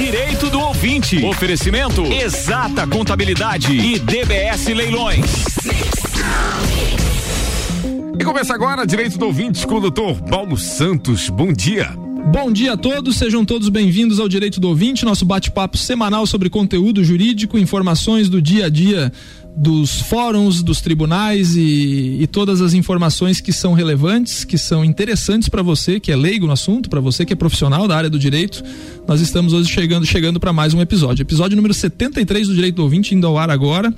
Direito 0.00 0.48
do 0.48 0.58
Ouvinte. 0.58 1.22
Oferecimento 1.22 2.02
Exata 2.06 2.86
Contabilidade 2.86 3.70
e 3.76 3.98
DBS 3.98 4.68
Leilões. 4.68 5.26
E 8.18 8.24
começa 8.24 8.54
agora 8.54 8.86
Direito 8.86 9.18
do 9.18 9.26
Ouvinte 9.26 9.66
com 9.66 9.74
o 9.74 9.80
doutor 9.80 10.18
Paulo 10.22 10.56
Santos. 10.56 11.28
Bom 11.28 11.52
dia. 11.52 11.90
Bom 12.32 12.50
dia 12.50 12.72
a 12.72 12.76
todos, 12.78 13.16
sejam 13.16 13.44
todos 13.44 13.68
bem-vindos 13.68 14.18
ao 14.18 14.28
Direito 14.28 14.58
do 14.58 14.68
Ouvinte, 14.68 15.04
nosso 15.04 15.26
bate-papo 15.26 15.76
semanal 15.76 16.26
sobre 16.26 16.48
conteúdo 16.48 17.04
jurídico, 17.04 17.58
informações 17.58 18.28
do 18.28 18.40
dia 18.40 18.66
a 18.66 18.68
dia 18.70 19.12
dos 19.56 20.00
fóruns, 20.02 20.62
dos 20.62 20.80
tribunais 20.80 21.56
e, 21.56 22.18
e, 22.20 22.26
todas 22.26 22.60
as 22.60 22.72
informações 22.72 23.40
que 23.40 23.52
são 23.52 23.72
relevantes, 23.72 24.44
que 24.44 24.56
são 24.56 24.84
interessantes 24.84 25.48
para 25.48 25.62
você, 25.62 25.98
que 25.98 26.12
é 26.12 26.16
leigo 26.16 26.46
no 26.46 26.52
assunto, 26.52 26.88
para 26.88 27.00
você 27.00 27.24
que 27.24 27.32
é 27.32 27.36
profissional 27.36 27.86
da 27.86 27.96
área 27.96 28.08
do 28.08 28.18
direito. 28.18 28.62
Nós 29.06 29.20
estamos 29.20 29.52
hoje 29.52 29.68
chegando, 29.68 30.06
chegando 30.06 30.38
para 30.38 30.52
mais 30.52 30.72
um 30.72 30.80
episódio. 30.80 31.22
Episódio 31.22 31.56
número 31.56 31.74
73 31.74 32.48
do 32.48 32.54
Direito 32.54 32.76
do 32.76 32.82
Ouvinte, 32.82 33.14
indo 33.14 33.26
ao 33.26 33.36
ar 33.36 33.50
agora 33.50 33.92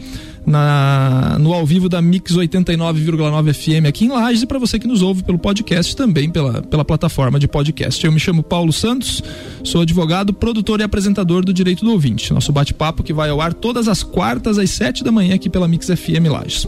na, 0.47 1.37
no 1.39 1.53
ao 1.53 1.65
vivo 1.65 1.89
da 1.89 2.03
Mix 2.03 2.35
89,9 2.35 3.53
FM 3.53 3.87
aqui 3.87 4.05
em 4.05 4.09
Lages 4.09 4.43
e 4.43 4.47
para 4.47 4.59
você 4.59 4.79
que 4.79 4.87
nos 4.87 5.03
ouve 5.03 5.23
pelo 5.23 5.39
podcast 5.39 5.95
também 5.97 6.31
pela, 6.31 6.63
pela 6.63 6.85
plataforma 6.85 7.39
de 7.39 7.49
podcast. 7.49 8.05
Eu 8.05 8.13
me 8.13 8.21
chamo 8.21 8.43
Paulo 8.43 8.73
Santos, 8.73 9.23
sou 9.65 9.83
advogado, 9.83 10.33
produtor 10.33 10.81
e 10.81 10.83
apresentador 10.83 11.45
do 11.45 11.53
Direito 11.53 11.85
do 11.85 11.93
Ouvinte. 11.93 12.33
Nosso 12.33 12.53
bate-papo 12.53 13.03
que 13.03 13.13
vai 13.13 13.31
ao 13.31 13.41
ar 13.41 13.55
todas 13.55 13.89
as 13.89 14.03
quartas 14.03 14.59
às 14.59 14.71
sete 14.71 15.05
da 15.05 15.13
manhã 15.13 15.35
aqui 15.35 15.49
pela 15.49 15.69
Mix 15.69 15.87
FM 15.87 16.31
Lages. 16.31 16.67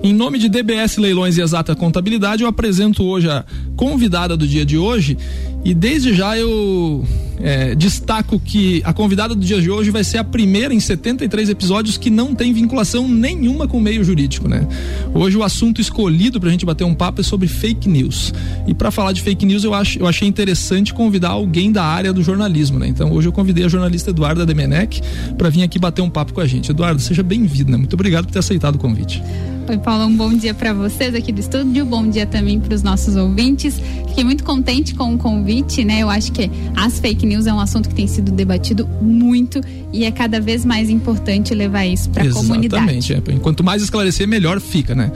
Em 0.00 0.12
nome 0.12 0.38
de 0.38 0.48
DBS 0.48 0.96
Leilões 0.96 1.36
e 1.36 1.40
Exata 1.40 1.74
Contabilidade, 1.74 2.44
eu 2.44 2.48
apresento 2.48 3.02
hoje 3.02 3.28
a 3.28 3.44
convidada 3.76 4.36
do 4.36 4.46
dia 4.46 4.64
de 4.64 4.78
hoje 4.78 5.18
e 5.64 5.74
desde 5.74 6.14
já 6.14 6.38
eu 6.38 7.04
é, 7.40 7.74
destaco 7.74 8.38
que 8.38 8.80
a 8.84 8.92
convidada 8.92 9.34
do 9.34 9.40
dia 9.40 9.60
de 9.60 9.68
hoje 9.68 9.90
vai 9.90 10.04
ser 10.04 10.18
a 10.18 10.24
primeira 10.24 10.72
em 10.72 10.78
73 10.78 11.48
episódios 11.48 11.96
que 11.96 12.10
não 12.10 12.32
tem 12.32 12.52
vinculação 12.52 13.08
nenhuma 13.08 13.66
com 13.66 13.78
o 13.78 13.80
meio 13.80 14.04
jurídico, 14.04 14.48
né? 14.48 14.68
Hoje 15.12 15.36
o 15.36 15.42
assunto 15.42 15.80
escolhido 15.80 16.38
para 16.38 16.48
a 16.48 16.52
gente 16.52 16.64
bater 16.64 16.84
um 16.84 16.94
papo 16.94 17.20
é 17.20 17.24
sobre 17.24 17.48
fake 17.48 17.88
news. 17.88 18.32
E 18.68 18.74
para 18.74 18.92
falar 18.92 19.10
de 19.10 19.20
fake 19.20 19.44
news, 19.44 19.64
eu, 19.64 19.74
acho, 19.74 19.98
eu 19.98 20.06
achei 20.06 20.28
interessante 20.28 20.94
convidar 20.94 21.30
alguém 21.30 21.72
da 21.72 21.82
área 21.82 22.12
do 22.12 22.22
jornalismo, 22.22 22.78
né? 22.78 22.86
Então 22.86 23.12
hoje 23.12 23.26
eu 23.26 23.32
convidei 23.32 23.64
a 23.64 23.68
jornalista 23.68 24.10
Eduarda 24.10 24.46
Demenec 24.46 25.00
para 25.36 25.50
vir 25.50 25.64
aqui 25.64 25.76
bater 25.76 26.02
um 26.02 26.10
papo 26.10 26.32
com 26.32 26.40
a 26.40 26.46
gente. 26.46 26.70
Eduardo, 26.70 27.00
seja 27.00 27.24
bem-vinda. 27.24 27.76
Muito 27.76 27.94
obrigado 27.94 28.26
por 28.26 28.32
ter 28.32 28.38
aceitado 28.38 28.76
o 28.76 28.78
convite. 28.78 29.20
Oi, 29.68 29.76
Paulo, 29.76 30.06
um 30.06 30.16
bom 30.16 30.32
dia 30.32 30.54
para 30.54 30.72
vocês 30.72 31.14
aqui 31.14 31.30
do 31.30 31.40
estúdio, 31.40 31.84
bom 31.84 32.08
dia 32.08 32.24
também 32.24 32.58
para 32.58 32.74
os 32.74 32.82
nossos 32.82 33.16
ouvintes. 33.16 33.78
Fiquei 34.08 34.24
muito 34.24 34.42
contente 34.42 34.94
com 34.94 35.14
o 35.14 35.18
convite, 35.18 35.84
né? 35.84 36.00
Eu 36.00 36.08
acho 36.08 36.32
que 36.32 36.50
as 36.74 36.98
fake 36.98 37.26
news 37.26 37.46
é 37.46 37.52
um 37.52 37.60
assunto 37.60 37.86
que 37.86 37.94
tem 37.94 38.06
sido 38.06 38.32
debatido 38.32 38.88
muito 39.02 39.60
e 39.92 40.06
é 40.06 40.10
cada 40.10 40.40
vez 40.40 40.64
mais 40.64 40.88
importante 40.88 41.54
levar 41.54 41.84
isso 41.84 42.08
para 42.08 42.24
a 42.24 42.32
comunidade. 42.32 42.96
Exatamente. 42.96 43.30
É. 43.30 43.34
Enquanto 43.34 43.62
mais 43.62 43.82
esclarecer, 43.82 44.26
melhor 44.26 44.58
fica, 44.58 44.94
né? 44.94 45.12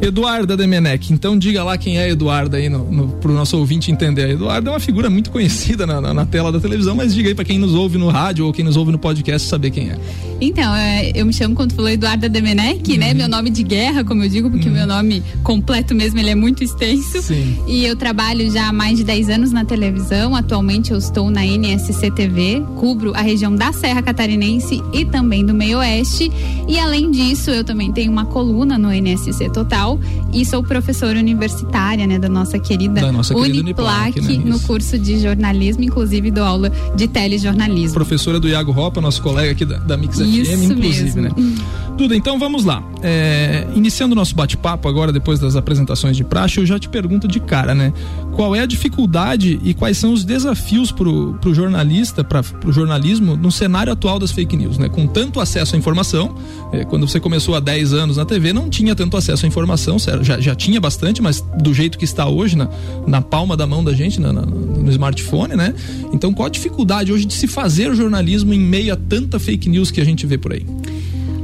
Eduarda 0.00 0.56
Demenec, 0.56 1.12
então 1.12 1.38
diga 1.38 1.62
lá 1.62 1.76
quem 1.76 1.98
é 1.98 2.08
Eduarda 2.08 2.56
aí 2.56 2.68
no, 2.70 2.90
no, 2.90 3.08
pro 3.08 3.32
nosso 3.32 3.58
ouvinte 3.58 3.90
entender. 3.90 4.24
A 4.24 4.30
Eduarda 4.30 4.70
é 4.70 4.72
uma 4.72 4.80
figura 4.80 5.10
muito 5.10 5.30
conhecida 5.30 5.86
na, 5.86 6.00
na, 6.00 6.14
na 6.14 6.26
tela 6.26 6.50
da 6.50 6.58
televisão, 6.58 6.94
mas 6.94 7.14
diga 7.14 7.28
aí 7.28 7.34
para 7.34 7.44
quem 7.44 7.58
nos 7.58 7.74
ouve 7.74 7.98
no 7.98 8.08
rádio 8.08 8.46
ou 8.46 8.52
quem 8.52 8.64
nos 8.64 8.76
ouve 8.76 8.90
no 8.90 8.98
podcast 8.98 9.46
saber 9.46 9.70
quem 9.70 9.90
é. 9.90 9.98
Então, 10.40 10.74
é, 10.74 11.12
eu 11.14 11.26
me 11.26 11.34
chamo, 11.34 11.54
quando 11.54 11.74
falou 11.74 11.90
Eduarda 11.90 12.26
Demenec, 12.26 12.96
né? 12.96 13.08
uhum. 13.08 13.12
né? 13.12 13.14
Meu 13.14 13.28
nome 13.28 13.50
de 13.50 13.62
guerra, 13.62 14.02
como 14.02 14.24
eu 14.24 14.28
digo, 14.28 14.50
porque 14.50 14.68
o 14.68 14.70
uhum. 14.70 14.78
meu 14.78 14.86
nome 14.86 15.22
completo 15.42 15.94
mesmo, 15.94 16.18
ele 16.18 16.30
é 16.30 16.34
muito 16.34 16.64
extenso. 16.64 17.20
Sim. 17.20 17.58
E 17.66 17.84
eu 17.84 17.94
trabalho 17.94 18.50
já 18.50 18.68
há 18.68 18.72
mais 18.72 18.96
de 18.96 19.04
10 19.04 19.28
anos 19.28 19.52
na 19.52 19.66
televisão. 19.66 20.34
Atualmente 20.34 20.92
eu 20.92 20.98
estou 20.98 21.30
na 21.30 21.44
NSC 21.44 22.10
TV, 22.12 22.62
cubro 22.76 23.12
a 23.14 23.20
região 23.20 23.54
da 23.54 23.70
Serra 23.72 24.00
Catarinense 24.00 24.82
e 24.94 25.04
também 25.04 25.44
do 25.44 25.52
Meio 25.52 25.78
Oeste. 25.78 26.32
E 26.66 26.78
além 26.78 27.10
disso, 27.10 27.50
eu 27.50 27.62
também 27.62 27.92
tenho 27.92 28.10
uma 28.10 28.24
coluna 28.24 28.78
no 28.78 28.90
NSC 28.90 29.50
Total 29.50 29.89
e 30.32 30.44
sou 30.44 30.62
professora 30.62 31.18
universitária, 31.18 32.06
né, 32.06 32.18
da 32.18 32.28
nossa 32.28 32.58
querida, 32.58 33.00
da 33.00 33.12
nossa 33.12 33.34
querida 33.34 33.60
Uniplac, 33.60 34.18
Uniplac 34.18 34.38
né, 34.38 34.50
no 34.50 34.60
curso 34.60 34.98
de 34.98 35.18
jornalismo, 35.20 35.82
inclusive 35.82 36.30
dou 36.30 36.44
aula 36.44 36.70
de 36.94 37.08
telejornalismo. 37.08 37.94
Professora 37.94 38.38
do 38.38 38.48
Iago 38.48 38.72
Ropa, 38.72 39.00
nosso 39.00 39.22
colega 39.22 39.52
aqui 39.52 39.64
da, 39.64 39.78
da 39.78 39.96
Mix 39.96 40.18
Isso 40.18 40.50
FM, 40.50 40.64
inclusive, 40.64 41.20
mesmo. 41.20 41.22
né? 41.22 41.56
Duda, 41.96 42.16
então 42.16 42.38
vamos 42.38 42.64
lá. 42.64 42.82
É, 43.02 43.66
iniciando 43.74 44.12
o 44.12 44.16
nosso 44.16 44.34
bate-papo 44.34 44.88
agora, 44.88 45.12
depois 45.12 45.38
das 45.38 45.54
apresentações 45.54 46.16
de 46.16 46.24
praxe, 46.24 46.58
eu 46.58 46.66
já 46.66 46.78
te 46.78 46.88
pergunto 46.88 47.28
de 47.28 47.40
cara, 47.40 47.74
né? 47.74 47.92
Qual 48.40 48.56
é 48.56 48.60
a 48.60 48.64
dificuldade 48.66 49.60
e 49.62 49.74
quais 49.74 49.98
são 49.98 50.14
os 50.14 50.24
desafios 50.24 50.90
pro, 50.90 51.34
pro 51.42 51.52
jornalista, 51.52 52.24
para 52.24 52.42
pro 52.42 52.72
jornalismo, 52.72 53.36
no 53.36 53.52
cenário 53.52 53.92
atual 53.92 54.18
das 54.18 54.32
fake 54.32 54.56
news, 54.56 54.78
né? 54.78 54.88
Com 54.88 55.06
tanto 55.06 55.40
acesso 55.40 55.76
à 55.76 55.78
informação, 55.78 56.34
é, 56.72 56.82
quando 56.82 57.06
você 57.06 57.20
começou 57.20 57.54
há 57.54 57.60
10 57.60 57.92
anos 57.92 58.16
na 58.16 58.24
TV, 58.24 58.54
não 58.54 58.70
tinha 58.70 58.94
tanto 58.94 59.14
acesso 59.18 59.44
à 59.44 59.46
informação, 59.46 59.98
já, 60.22 60.40
já 60.40 60.54
tinha 60.54 60.80
bastante, 60.80 61.20
mas 61.20 61.44
do 61.58 61.74
jeito 61.74 61.98
que 61.98 62.04
está 62.06 62.26
hoje, 62.26 62.56
na, 62.56 62.66
na 63.06 63.20
palma 63.20 63.58
da 63.58 63.66
mão 63.66 63.84
da 63.84 63.92
gente, 63.92 64.18
na, 64.18 64.32
na, 64.32 64.40
no 64.40 64.90
smartphone, 64.90 65.54
né? 65.54 65.74
Então, 66.10 66.32
qual 66.32 66.46
a 66.46 66.50
dificuldade 66.50 67.12
hoje 67.12 67.26
de 67.26 67.34
se 67.34 67.46
fazer 67.46 67.94
jornalismo 67.94 68.54
em 68.54 68.58
meio 68.58 68.94
a 68.94 68.96
tanta 68.96 69.38
fake 69.38 69.68
news 69.68 69.90
que 69.90 70.00
a 70.00 70.04
gente 70.04 70.26
vê 70.26 70.38
por 70.38 70.54
aí? 70.54 70.64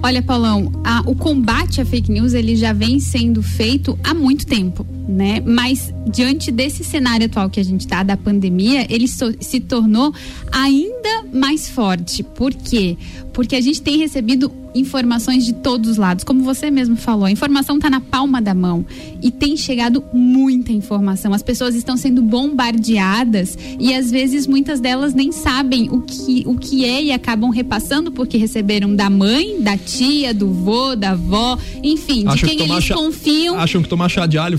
Olha, 0.03 0.23
Paulão, 0.23 0.73
a, 0.83 1.03
o 1.05 1.15
combate 1.15 1.79
à 1.79 1.85
fake 1.85 2.11
news 2.11 2.33
ele 2.33 2.57
já 2.57 2.73
vem 2.73 2.99
sendo 3.01 3.43
feito 3.43 3.99
há 4.03 4.15
muito 4.15 4.47
tempo, 4.47 4.87
né? 5.07 5.41
Mas 5.45 5.93
diante 6.07 6.51
desse 6.51 6.83
cenário 6.85 7.27
atual 7.27 7.49
que 7.49 7.61
a 7.61 7.65
gente 7.65 7.81
está 7.81 8.03
da 8.03 8.17
pandemia, 8.17 8.87
ele 8.89 9.07
so, 9.07 9.33
se 9.41 9.61
tornou 9.61 10.13
ainda 10.51 11.25
mais 11.33 11.69
forte. 11.69 12.23
Por 12.23 12.53
quê? 12.53 12.97
Porque 13.33 13.55
a 13.55 13.61
gente 13.61 13.83
tem 13.83 13.99
recebido 13.99 14.51
informações 14.79 15.45
de 15.45 15.53
todos 15.55 15.91
os 15.91 15.97
lados. 15.97 16.25
Como 16.25 16.43
você 16.43 16.71
mesmo 16.71 16.97
falou, 16.97 17.25
a 17.25 17.31
informação 17.31 17.77
está 17.77 17.89
na 17.89 18.01
palma 18.01 18.41
da 18.41 18.55
mão 18.55 18.85
e 19.23 19.31
tem 19.31 19.57
chegado 19.57 20.05
muita 20.13 20.73
informação. 20.73 21.33
As 21.33 21.43
pessoas 21.43 21.75
estão 21.75 21.97
sendo 21.97 22.23
bombardeadas 22.23 23.59
e 23.79 23.95
às 23.95 24.11
vezes 24.11 24.47
muitas 24.47 24.81
delas 24.81 25.15
nem 25.15 25.33
sabem 25.33 25.89
o 25.91 26.03
que, 26.03 26.43
o 26.47 26.57
que 26.57 26.85
é 26.85 27.05
e 27.05 27.13
acabam 27.13 27.51
repassando 27.51 28.13
porque 28.13 28.37
receberam 28.37 28.95
da 28.95 29.09
mãe, 29.09 29.61
da 29.61 29.77
tia, 29.77 30.35
do 30.35 30.49
vô, 30.49 30.95
da 30.95 31.11
avó, 31.11 31.59
enfim, 31.83 32.25
de 32.27 32.43
quem 32.43 32.61
eles 32.61 32.85
chá, 32.85 32.95
confiam. 32.95 33.59
Acham 33.59 33.83
que 33.83 33.89
tomar 33.89 34.09
chá 34.09 34.27
de 34.27 34.39
alho 34.39 34.59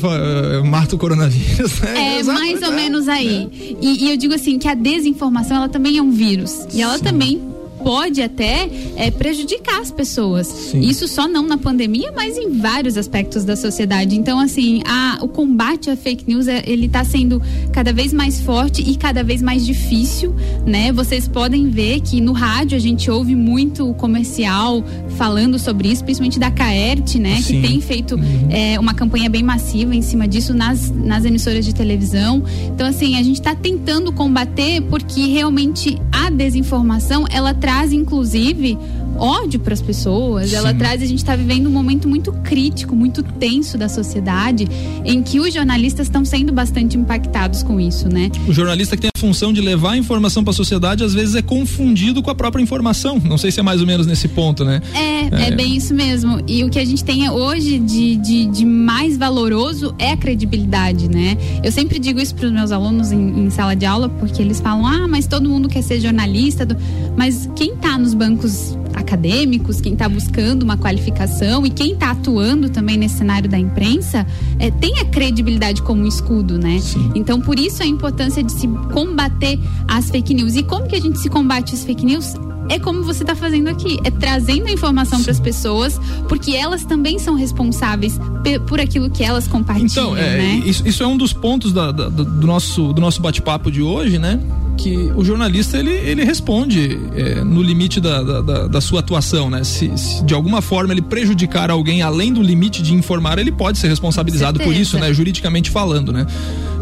mata 0.66 0.96
o 0.96 1.00
coronavírus. 1.00 1.80
Né? 1.81 2.20
É, 2.20 2.24
mais 2.24 2.62
ou 2.62 2.72
é, 2.72 2.75
menos 2.75 3.08
aí. 3.08 3.50
E, 3.81 4.06
e, 4.06 4.12
eu 4.12 4.18
digo 4.18 4.34
assim 4.34 4.58
que 4.58 4.68
a 4.68 4.74
desinformação 4.74 5.58
ela 5.58 5.70
também 5.70 5.98
é 5.98 6.02
um 6.02 6.12
vírus 6.12 6.68
e 6.74 6.81
ela 6.81 6.98
Sim. 6.98 7.03
também 7.03 7.56
pode 7.83 8.21
até 8.21 8.69
é, 8.95 9.11
prejudicar 9.11 9.81
as 9.81 9.91
pessoas. 9.91 10.47
Sim. 10.47 10.81
Isso 10.81 11.07
só 11.07 11.27
não 11.27 11.43
na 11.43 11.57
pandemia, 11.57 12.11
mas 12.15 12.38
em 12.38 12.57
vários 12.59 12.97
aspectos 12.97 13.43
da 13.43 13.55
sociedade. 13.55 14.15
Então, 14.15 14.39
assim, 14.39 14.81
a, 14.85 15.19
o 15.21 15.27
combate 15.27 15.89
à 15.89 15.95
fake 15.95 16.25
news, 16.27 16.47
é, 16.47 16.63
ele 16.65 16.88
está 16.88 17.03
sendo 17.03 17.41
cada 17.71 17.93
vez 17.93 18.13
mais 18.13 18.41
forte 18.41 18.81
e 18.81 18.95
cada 18.95 19.23
vez 19.23 19.41
mais 19.41 19.65
difícil, 19.65 20.35
né? 20.65 20.91
Vocês 20.91 21.27
podem 21.27 21.69
ver 21.69 22.01
que 22.01 22.19
no 22.21 22.31
rádio 22.31 22.75
a 22.75 22.79
gente 22.79 23.09
ouve 23.09 23.35
muito 23.35 23.94
comercial 23.95 24.83
falando 25.17 25.57
sobre 25.59 25.89
isso, 25.89 26.03
principalmente 26.03 26.39
da 26.39 26.51
Caert, 26.51 27.15
né? 27.15 27.38
Sim. 27.41 27.61
Que 27.61 27.67
tem 27.67 27.81
feito 27.81 28.15
uhum. 28.15 28.47
é, 28.49 28.79
uma 28.79 28.94
campanha 28.94 29.29
bem 29.29 29.44
massiva 29.44 29.95
em 29.95 30.01
cima 30.01 30.27
disso 30.27 30.53
nas, 30.53 30.91
nas 30.91 31.25
emissoras 31.25 31.65
de 31.65 31.73
televisão. 31.73 32.44
Então, 32.65 32.88
assim, 32.88 33.17
a 33.17 33.23
gente 33.23 33.38
está 33.38 33.55
tentando 33.55 34.11
combater 34.11 34.81
porque 34.81 35.27
realmente 35.27 35.97
a 36.11 36.29
desinformação, 36.29 37.25
ela 37.29 37.53
traz, 37.53 37.66
inclusive, 37.91 38.78
ódio 39.17 39.59
para 39.59 39.73
as 39.73 39.81
pessoas, 39.81 40.50
Sim. 40.50 40.55
ela 40.55 40.73
traz. 40.73 41.01
A 41.01 41.05
gente 41.05 41.19
está 41.19 41.35
vivendo 41.35 41.67
um 41.67 41.72
momento 41.72 42.07
muito 42.07 42.31
crítico, 42.44 42.95
muito 42.95 43.23
tenso 43.23 43.78
da 43.78 43.89
sociedade, 43.89 44.67
em 45.05 45.22
que 45.22 45.39
os 45.39 45.53
jornalistas 45.53 46.07
estão 46.07 46.23
sendo 46.23 46.51
bastante 46.53 46.97
impactados 46.97 47.63
com 47.63 47.79
isso, 47.79 48.09
né? 48.09 48.31
O 48.47 48.53
jornalista 48.53 48.95
que 48.95 49.01
tem 49.01 49.11
a 49.16 49.19
função 49.19 49.51
de 49.51 49.61
levar 49.61 49.91
a 49.91 49.97
informação 49.97 50.44
para 50.44 50.51
a 50.51 50.53
sociedade, 50.53 51.03
às 51.03 51.13
vezes 51.13 51.36
é 51.36 51.42
confundido 51.42 52.21
com 52.21 52.30
a 52.30 52.36
própria 52.36 52.62
informação. 52.62 53.21
Não 53.24 53.38
sei 53.38 53.51
se 53.51 53.59
é 53.59 53.63
mais 53.63 53.81
ou 53.81 53.88
menos 53.88 54.06
nesse 54.06 54.27
ponto, 54.27 54.63
né? 54.63 54.81
É, 54.94 55.44
é, 55.44 55.47
é 55.47 55.51
bem 55.51 55.75
isso 55.75 55.94
mesmo. 55.94 56.42
E 56.47 56.63
o 56.63 56.69
que 56.69 56.80
a 56.80 56.86
gente 56.86 57.03
tem 57.03 57.30
hoje 57.30 57.80
de, 57.80 58.15
de, 58.18 58.45
de, 58.45 58.65
mais 58.65 59.18
valoroso 59.18 59.94
é 60.00 60.12
a 60.12 60.18
credibilidade, 60.18 61.09
né? 61.09 61.38
Eu 61.63 61.71
sempre 61.71 62.00
digo 62.00 62.19
isso 62.19 62.36
para 62.36 62.47
os 62.47 62.51
meus 62.51 62.71
alunos 62.71 63.12
em, 63.12 63.45
em, 63.45 63.50
sala 63.50 63.75
de 63.75 63.86
aula, 63.86 64.09
porque 64.09 64.42
eles 64.42 64.59
falam: 64.59 64.86
ah, 64.86 65.07
mas 65.07 65.27
todo 65.27 65.50
mundo 65.50 65.68
quer 65.68 65.81
ser 65.81 66.00
jornalista. 66.00 66.68
Mas 67.15 67.50
quem 67.56 67.74
está 67.74 67.97
nos 67.97 68.13
bancos 68.13 68.77
acadêmicos, 69.07 69.80
quem 69.80 69.94
está 69.94 70.09
buscando 70.09 70.63
uma 70.63 70.77
qualificação 70.77 71.65
e 71.65 71.69
quem 71.69 71.94
está 71.94 72.12
atuando 72.12 72.69
também 72.69 72.98
nesse 72.98 73.18
cenário 73.18 73.50
da 73.50 73.57
imprensa 73.57 74.27
é, 74.59 74.69
tem 74.69 75.00
a 75.00 75.06
credibilidade 75.06 75.81
como 75.81 76.04
um 76.04 76.07
escudo, 76.07 76.57
né? 76.57 76.80
Sim. 76.80 77.12
Então, 77.15 77.39
por 77.39 77.57
isso 77.57 77.81
a 77.81 77.86
importância 77.86 78.44
de 78.44 78.51
se 78.51 78.68
combater 78.92 79.57
as 79.88 80.09
fake 80.09 80.33
news. 80.33 80.56
E 80.56 80.63
como 80.63 80.88
que 80.88 80.95
a 80.95 81.00
gente 81.00 81.18
se 81.19 81.30
combate 81.30 81.74
as 81.74 81.86
fake 81.86 82.06
news? 82.06 82.33
é 82.69 82.77
como 82.77 83.01
você 83.01 83.24
está 83.24 83.33
fazendo 83.33 83.69
aqui, 83.69 83.98
é 84.04 84.12
trazendo 84.12 84.68
a 84.68 84.71
informação 84.71 85.24
para 85.24 85.31
as 85.31 85.39
pessoas, 85.39 86.01
porque 86.27 86.51
elas 86.51 86.83
também 86.83 87.18
são 87.18 87.33
responsáveis 87.36 88.19
por 88.68 88.81
aquilo 88.81 89.09
que 89.09 89.24
elas 89.24 89.48
compartilham. 89.48 89.88
Então, 89.88 90.18
é, 90.18 90.38
né? 90.38 90.62
isso, 90.65 90.86
isso, 90.86 91.01
é 91.01 91.07
um 91.07 91.15
dos 91.15 91.31
pontos 91.31 91.71
da, 91.71 91.94
da, 91.94 92.09
do 92.09 92.45
nosso, 92.45 92.92
do 92.92 93.00
nosso 93.00 93.21
bate-papo 93.21 93.71
de 93.71 93.81
hoje, 93.81 94.18
né? 94.18 94.38
Que 94.77 95.12
o 95.15 95.25
jornalista 95.25 95.77
ele, 95.77 95.91
ele 95.91 96.24
responde 96.24 97.00
é, 97.15 97.44
no 97.44 97.62
limite 97.62 98.00
da, 98.00 98.21
da, 98.41 98.68
da, 98.68 98.81
sua 98.81 99.00
atuação, 99.00 99.50
né? 99.50 99.63
Se, 99.63 99.91
se, 99.97 100.24
de 100.24 100.33
alguma 100.33 100.62
forma 100.62 100.94
ele 100.94 101.01
prejudicar 101.01 101.71
alguém 101.71 102.01
além 102.01 102.31
do 102.31 102.41
limite 102.41 102.81
de 102.81 102.94
informar, 102.94 103.39
ele 103.39 103.51
pode 103.51 103.77
ser 103.77 103.88
responsabilizado 103.88 104.59
por 104.59 104.74
isso, 104.74 104.97
né? 105.00 105.12
Juridicamente 105.13 105.71
falando, 105.71 106.13
né? 106.13 106.25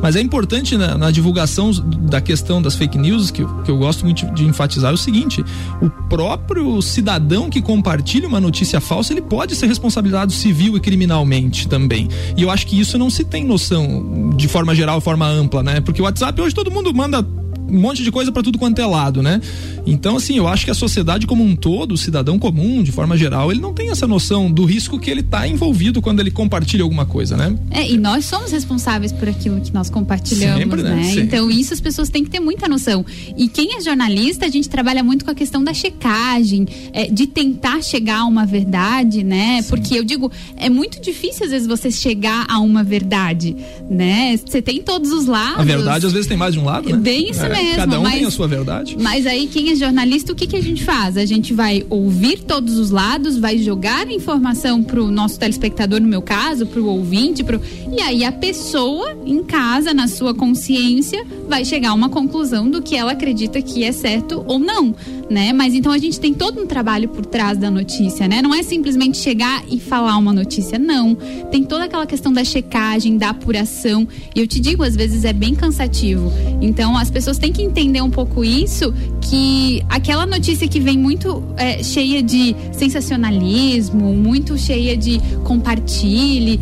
Mas 0.01 0.15
é 0.15 0.21
importante 0.21 0.77
na, 0.77 0.97
na, 0.97 1.09
divulgação 1.09 1.71
da 1.71 2.21
questão 2.21 2.62
das 2.62 2.75
fake 2.75 2.97
news, 2.97 3.31
que, 3.31 3.44
que 3.63 3.71
eu 3.71 3.77
gosto 3.77 4.03
muito 4.03 4.25
de 4.33 4.45
enfatizar, 4.45 4.91
é 4.91 4.94
o 4.94 4.98
seguinte: 4.98 5.44
o 5.81 5.89
próprio 5.89 6.81
cidadão 6.81 7.50
que 7.50 7.62
compartilha 7.62 8.27
uma 8.27 8.39
notícia 8.39 8.80
falsa, 8.80 9.13
ele 9.13 9.21
pode 9.21 9.56
ser 9.56 9.68
responsabilizado 9.68 10.31
civil 10.31 10.77
e 10.77 10.80
criminalmente 10.80 11.68
também. 11.68 12.07
E 12.36 12.44
eu 12.44 12.51
acho 12.51 12.68
que 12.68 12.80
isso 12.80 12.98
não 12.98 13.09
se 13.09 13.24
tem 13.24 13.44
noção 13.44 14.31
de 14.36 14.48
forma 14.48 14.75
geral, 14.75 15.00
forma 15.01 15.27
ampla, 15.27 15.63
né? 15.63 15.81
Porque 15.81 16.01
o 16.01 16.06
WhatsApp 16.06 16.39
hoje 16.39 16.53
todo 16.53 16.69
mundo 16.69 16.94
manda 16.94 17.25
um 17.67 17.79
monte 17.79 18.03
de 18.03 18.12
coisa 18.12 18.31
para 18.31 18.44
tudo 18.44 18.57
quanto 18.57 18.79
é 18.79 18.85
lado, 18.85 19.21
né? 19.21 19.41
Então, 19.85 20.17
assim, 20.17 20.38
eu 20.38 20.47
acho 20.47 20.65
que 20.65 20.71
a 20.71 20.73
sociedade 20.73 21.27
como 21.27 21.44
um 21.44 21.56
todo, 21.56 21.94
o 21.94 21.97
cidadão 21.97 22.39
comum, 22.39 22.81
de 22.81 22.91
forma 22.91 23.17
geral, 23.17 23.51
ele 23.51 23.62
não 23.62 23.73
tem 23.73 23.89
essa 23.89 24.07
noção 24.07 24.51
do 24.51 24.65
risco 24.65 25.00
que 25.00 25.09
ele 25.09 25.21
está 25.21 25.47
envolvido 25.47 26.01
quando 26.01 26.19
ele 26.19 26.31
compartilha 26.31 26.83
alguma 26.83 27.06
coisa, 27.06 27.38
né? 27.38 27.56
É, 27.71 27.89
e 27.89 27.97
nós 27.97 28.25
somos 28.25 28.51
responsáveis 28.51 29.12
por 29.12 29.29
aquilo 29.29 29.62
que 29.62 29.73
nós 29.73 29.89
compartilhamos, 29.89 30.59
Sempre, 30.59 30.83
né? 30.83 30.95
né? 30.95 31.13
Então, 31.17 31.50
isso 31.51 31.73
as 31.73 31.81
pessoas 31.81 32.09
têm 32.09 32.23
que 32.23 32.29
ter 32.29 32.39
muita 32.39 32.67
noção. 32.67 33.06
E 33.38 33.47
quem 33.47 33.77
é 33.77 33.81
jornalista, 33.81 34.45
a 34.45 34.50
gente 34.50 34.69
trabalha 34.69 35.03
muito 35.03 35.23
com 35.25 35.31
a 35.31 35.35
questão 35.35 35.63
da 35.63 35.73
checagem, 35.73 36.67
é, 36.94 37.07
de 37.07 37.27
tentar 37.27 37.81
chegar 37.81 38.19
a 38.19 38.25
uma 38.25 38.45
verdade, 38.45 39.23
né? 39.23 39.62
Sim. 39.62 39.69
Porque 39.69 39.97
eu 39.97 40.03
digo, 40.03 40.31
é 40.57 40.69
muito 40.69 41.01
difícil 41.01 41.45
às 41.45 41.51
vezes 41.51 41.67
você 41.67 41.91
chegar 41.91 42.45
a 42.50 42.59
uma 42.59 42.83
verdade, 42.83 43.56
né? 43.89 44.38
Você 44.44 44.62
tem 44.62 44.81
todos 44.81 45.12
os 45.12 45.25
lados. 45.25 45.59
A 45.59 45.63
verdade 45.63 46.06
às 46.06 46.13
vezes 46.13 46.27
tem 46.27 46.38
mais 46.38 46.53
de 46.53 46.59
um 46.59 46.65
lado, 46.65 46.89
né? 46.89 46.97
Bem 46.97 47.29
isso 47.29 47.44
é, 47.44 47.50
mesmo. 47.63 47.75
Cada 47.75 48.00
um 48.00 48.04
mas, 48.04 48.13
tem 48.13 48.25
a 48.25 48.31
sua 48.31 48.48
verdade. 48.48 48.98
Mas 49.00 49.25
aí 49.25 49.48
quem 49.48 49.72
é 49.72 49.75
jornalista, 49.75 50.34
o 50.34 50.36
que, 50.36 50.48
que 50.48 50.56
a 50.56 50.62
gente 50.62 50.84
faz? 50.84 51.18
A 51.18 51.25
gente 51.25 51.54
vai 51.54 51.86
ouvir 51.90 52.44
todos 52.44 52.78
os 52.78 52.92
lados, 52.92 53.38
vai 53.38 53.57
jogar 53.57 54.10
informação 54.10 54.84
pro 54.84 55.10
nosso 55.10 55.40
telespectador, 55.40 56.00
no 56.00 56.07
meu 56.07 56.22
caso, 56.22 56.66
pro 56.66 56.86
ouvinte, 56.86 57.44
pro... 57.44 57.62
e 57.92 58.02
aí 58.02 58.24
a 58.24 58.31
pessoa 58.31 59.18
em 59.25 59.44
casa, 59.44 59.94
na 59.94 60.07
sua 60.07 60.34
consciência, 60.34 61.25
vai 61.48 61.63
chegar 61.66 61.90
a 61.90 61.94
uma 61.94 62.10
conclusão 62.10 62.69
do 62.69 62.81
que 62.81 62.96
ela 62.96 63.12
acredita 63.12 63.62
que 63.62 63.84
é 63.84 63.92
certo 63.92 64.44
ou 64.48 64.60
não, 64.60 64.96
né? 65.30 65.51
Mas 65.54 65.74
então 65.74 65.92
a 65.92 65.98
gente 65.98 66.19
tem 66.19 66.33
todo 66.33 66.62
um 66.62 66.66
trabalho 66.66 67.10
por 67.10 67.25
trás 67.25 67.57
da 67.57 67.72
notícia, 67.72 68.27
né? 68.27 68.42
Não 68.42 68.54
é 68.54 68.63
simplesmente 68.63 69.18
chegar 69.18 69.63
e 69.69 69.80
falar 69.80 70.18
uma 70.18 70.33
notícia, 70.33 70.77
não. 70.77 71.16
Tem 71.51 71.63
toda 71.63 71.86
aquela 71.86 72.06
questão 72.06 72.31
da 72.31 72.44
checagem, 72.44 73.18
da 73.18 73.30
apuração, 73.30 74.07
e 74.36 74.39
eu 74.39 74.48
te 74.48 74.60
digo, 74.60 74.83
às 74.83 74.95
vezes 74.95 75.25
é 75.25 75.33
bem 75.33 75.56
cansativo. 75.56 76.31
Então 76.62 76.98
as 76.98 77.10
pessoas 77.10 77.38
têm 77.38 77.51
que 77.51 77.62
entender 77.62 78.01
um 78.01 78.10
pouco 78.10 78.44
isso, 78.44 78.94
que 79.22 79.83
aquela 79.89 80.25
notícia 80.25 80.68
que 80.68 80.80
vem 80.80 80.98
muito 80.98 81.44
é, 81.57 81.81
cheia 81.83 82.22
de 82.22 82.56
sensacionalismo, 82.72 84.13
muito 84.13 84.57
cheia 84.57 84.95
de 84.95 85.19
compartilhe, 85.44 86.60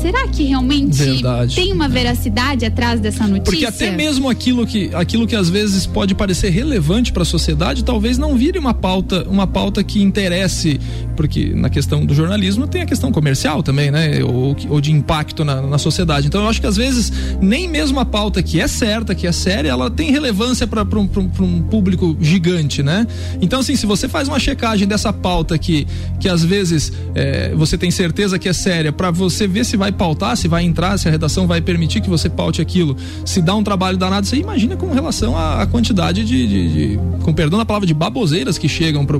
será 0.00 0.26
que 0.28 0.44
realmente 0.44 0.96
Verdade. 0.96 1.54
tem 1.54 1.72
uma 1.72 1.88
veracidade 1.88 2.64
atrás 2.64 3.00
dessa 3.00 3.26
notícia? 3.26 3.44
Porque 3.44 3.64
até 3.64 3.90
mesmo 3.90 4.28
aquilo 4.28 4.66
que, 4.66 4.90
aquilo 4.94 5.26
que 5.26 5.36
às 5.36 5.48
vezes 5.48 5.86
pode 5.86 6.14
parecer 6.14 6.50
relevante 6.50 7.12
para 7.12 7.22
a 7.22 7.26
sociedade, 7.26 7.84
talvez 7.84 8.18
não 8.18 8.36
vire 8.36 8.58
uma 8.58 8.74
pauta, 8.74 9.26
uma 9.28 9.46
pauta 9.46 9.82
que 9.82 10.02
interesse, 10.02 10.80
porque 11.16 11.52
na 11.54 11.70
questão 11.70 12.04
do 12.04 12.14
jornalismo 12.14 12.66
tem 12.66 12.82
a 12.82 12.86
questão 12.86 13.12
comercial 13.12 13.62
também, 13.62 13.90
né? 13.90 14.22
Ou, 14.24 14.56
ou 14.68 14.80
de 14.80 14.92
impacto 14.92 15.44
na, 15.44 15.62
na 15.62 15.78
sociedade. 15.78 16.26
Então 16.26 16.42
eu 16.42 16.48
acho 16.48 16.60
que 16.60 16.66
às 16.66 16.76
vezes 16.76 17.12
nem 17.40 17.68
mesmo 17.68 18.00
a 18.00 18.04
pauta 18.04 18.42
que 18.42 18.60
é 18.60 18.66
certa, 18.66 19.14
que 19.14 19.26
é 19.26 19.32
séria, 19.32 19.70
ela 19.70 19.90
tem 19.90 20.10
relevância 20.10 20.66
para 20.66 20.82
um, 20.82 21.08
um 21.40 21.62
público 21.62 22.16
gigante, 22.20 22.82
né? 22.82 23.06
Então 23.40 23.60
assim, 23.60 23.76
se 23.76 23.86
você 23.86 24.08
faz 24.08 24.28
uma 24.28 24.38
checagem 24.38 24.86
dessa 24.86 25.12
pauta 25.12 25.56
que, 25.58 25.86
que 26.18 26.28
às 26.28 26.44
vezes 26.44 26.92
é, 27.14 27.54
você 27.54 27.76
tem 27.78 27.90
certeza 27.90 28.38
que 28.38 28.48
é 28.48 28.52
séria, 28.52 28.92
para 28.92 29.10
você 29.10 29.46
ver 29.46 29.64
se 29.64 29.76
vai 29.82 29.90
pautar, 29.90 30.36
se 30.36 30.46
vai 30.46 30.62
entrar, 30.62 30.96
se 30.96 31.08
a 31.08 31.10
redação 31.10 31.44
vai 31.44 31.60
permitir 31.60 32.00
que 32.00 32.08
você 32.08 32.30
paute 32.30 32.62
aquilo, 32.62 32.96
se 33.24 33.42
dá 33.42 33.52
um 33.52 33.64
trabalho 33.64 33.98
danado, 33.98 34.24
você 34.24 34.36
imagina 34.36 34.76
com 34.76 34.92
relação 34.92 35.36
à, 35.36 35.66
quantidade 35.66 36.24
de, 36.24 36.46
de, 36.46 36.68
de, 36.72 37.00
com 37.24 37.34
perdão 37.34 37.58
da 37.58 37.64
palavra, 37.64 37.84
de 37.84 37.92
baboseiras 37.92 38.56
que 38.58 38.68
chegam 38.68 39.04
para 39.04 39.18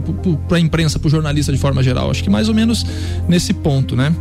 a 0.57 0.61
imprensa, 0.61 1.01
para 1.01 1.09
o 1.09 1.11
jornalista 1.11 1.51
de 1.51 1.59
forma 1.59 1.83
geral. 1.83 2.13
Acho 2.13 2.23
que 2.23 2.31
mais 2.31 2.49
ou 2.49 2.55
menos 2.55 2.87
nesse 3.29 3.53
ponto, 3.53 3.97
né? 3.97 4.15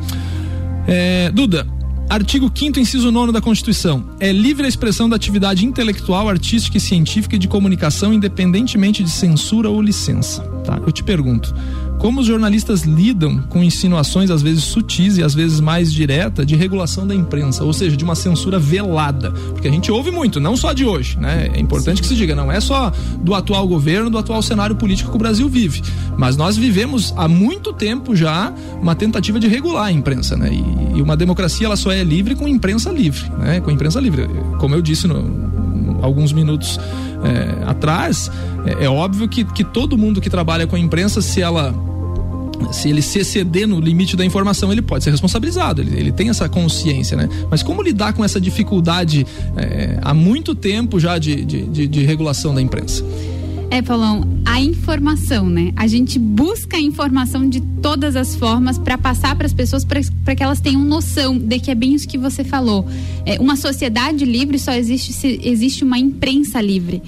É, 0.88 1.29
Duda, 1.29 1.67
Artigo 2.09 2.51
5 2.53 2.79
inciso 2.79 3.11
9 3.11 3.31
da 3.31 3.39
Constituição. 3.39 4.03
É 4.19 4.31
livre 4.31 4.65
a 4.65 4.67
expressão 4.67 5.07
da 5.07 5.15
atividade 5.15 5.63
intelectual, 5.63 6.27
artística 6.27 6.75
e 6.75 6.79
científica 6.81 7.35
e 7.35 7.39
de 7.39 7.47
comunicação, 7.47 8.11
independentemente 8.11 9.03
de 9.03 9.11
censura 9.11 9.69
ou 9.69 9.79
licença. 9.79 10.41
Tá? 10.65 10.81
Eu 10.85 10.91
te 10.91 11.03
pergunto, 11.03 11.53
como 12.01 12.21
os 12.21 12.25
jornalistas 12.25 12.81
lidam 12.81 13.38
com 13.48 13.63
insinuações, 13.63 14.31
às 14.31 14.42
vezes 14.42 14.63
sutis 14.63 15.19
e 15.19 15.24
às 15.24 15.36
vezes 15.36 15.59
mais 15.59 15.94
direta, 15.94 16.44
de 16.44 16.56
regulação 16.56 17.06
da 17.06 17.13
imprensa, 17.13 17.63
ou 17.63 17.71
seja, 17.71 17.95
de 17.95 18.03
uma 18.03 18.15
censura 18.15 18.57
velada. 18.57 19.30
Porque 19.30 19.68
a 19.68 19.71
gente 19.71 19.92
ouve 19.92 20.09
muito, 20.09 20.39
não 20.39 20.57
só 20.57 20.74
de 20.74 20.83
hoje, 20.83 21.19
né? 21.19 21.51
É 21.53 21.59
importante 21.59 21.98
Sim. 21.98 22.01
que 22.01 22.07
se 22.07 22.15
diga, 22.15 22.33
não 22.33 22.51
é 22.51 22.59
só 22.59 22.92
do 23.19 23.36
atual 23.36 23.68
governo, 23.68 24.09
do 24.09 24.18
atual 24.18 24.42
cenário 24.42 24.75
político 24.75 25.12
que 25.12 25.15
o 25.15 25.19
Brasil 25.19 25.48
vive. 25.48 25.83
Mas 26.18 26.36
nós 26.36 26.57
vivemos 26.57 27.13
há 27.15 27.27
muito 27.27 27.71
tempo 27.71 28.15
já 28.15 28.51
uma 28.81 28.95
tentativa 28.95 29.39
de 29.39 29.48
regular 29.48 29.86
a 29.86 29.92
imprensa, 29.92 30.36
né? 30.36 30.50
E, 30.51 30.98
e 30.98 31.01
uma 31.03 31.15
democracia 31.15 31.68
ela 31.68 31.75
só 31.75 31.92
é 31.92 32.03
livre 32.03 32.33
com 32.33 32.48
imprensa 32.48 32.89
livre, 32.89 33.30
né? 33.38 33.62
Com 33.62 33.69
imprensa 33.69 34.00
livre. 34.00 34.27
Como 34.57 34.74
eu 34.74 34.81
disse 34.81 35.06
no, 35.06 36.01
alguns 36.01 36.33
minutos 36.33 36.80
é, 37.24 37.63
atrás, 37.69 38.31
é, 38.65 38.86
é, 38.86 38.89
óbvio 38.89 39.27
que, 39.27 39.44
que 39.44 39.63
todo 39.63 39.95
mundo 39.95 40.19
que 40.19 40.31
trabalha 40.31 40.65
com 40.65 40.75
a 40.75 40.80
imprensa, 40.80 41.21
se 41.21 41.44
ela 41.44 41.90
se 42.72 42.90
ele 42.90 43.02
se 43.02 43.19
exceder 43.19 43.68
no 43.68 43.80
limite 43.80 44.16
da 44.16 44.25
informação, 44.25 44.72
ele 44.72 44.81
pode 44.81 45.04
ser 45.04 45.12
responsabilizado, 45.12 45.81
ele, 45.81 45.98
ele 45.98 46.12
tem 46.12 46.30
essa 46.30 46.48
consciência, 46.48 47.18
né? 47.18 47.30
Mas 47.50 47.63
como 47.63 47.81
lidar 47.81 48.13
com 48.13 48.24
essa 48.24 48.40
dificuldade 48.40 49.25
é, 49.58 49.98
há 50.02 50.13
muito 50.13 50.54
tempo 50.56 51.00
já 51.00 51.18
de, 51.18 51.44
de, 51.44 51.63
de, 51.63 51.88
de 51.88 52.04
regulação 52.04 52.54
da 52.54 52.62
imprensa? 52.62 53.04
É, 53.72 53.81
Paulão, 53.81 54.28
a 54.44 54.60
informação, 54.60 55.50
né? 55.50 55.72
A 55.78 55.88
gente 55.88 56.19
busca 56.19 56.75
a 56.75 56.80
informação 56.80 57.48
de 57.48 57.62
todas 57.62 58.18
as 58.18 58.36
formas 58.36 58.78
para 58.78 58.98
passar 58.98 59.34
para 59.34 59.46
as 59.46 59.54
pessoas 59.54 59.86
para 59.86 60.36
que 60.36 60.44
elas 60.44 60.60
tenham 60.60 60.81
noção 60.81 61.38
de 61.38 61.58
que 61.58 61.72
é 61.72 61.75
bem 61.75 61.94
isso 61.94 62.06
que 62.06 62.18
você 62.18 62.44
falou. 62.44 62.86
É, 63.25 63.40
uma 63.40 63.56
sociedade 63.56 64.25
livre 64.25 64.60
só 64.60 64.74
existe 64.74 65.13
se 65.13 65.40
existe 65.42 65.86
uma 65.86 65.98
imprensa 65.98 66.60
livre. 66.60 67.02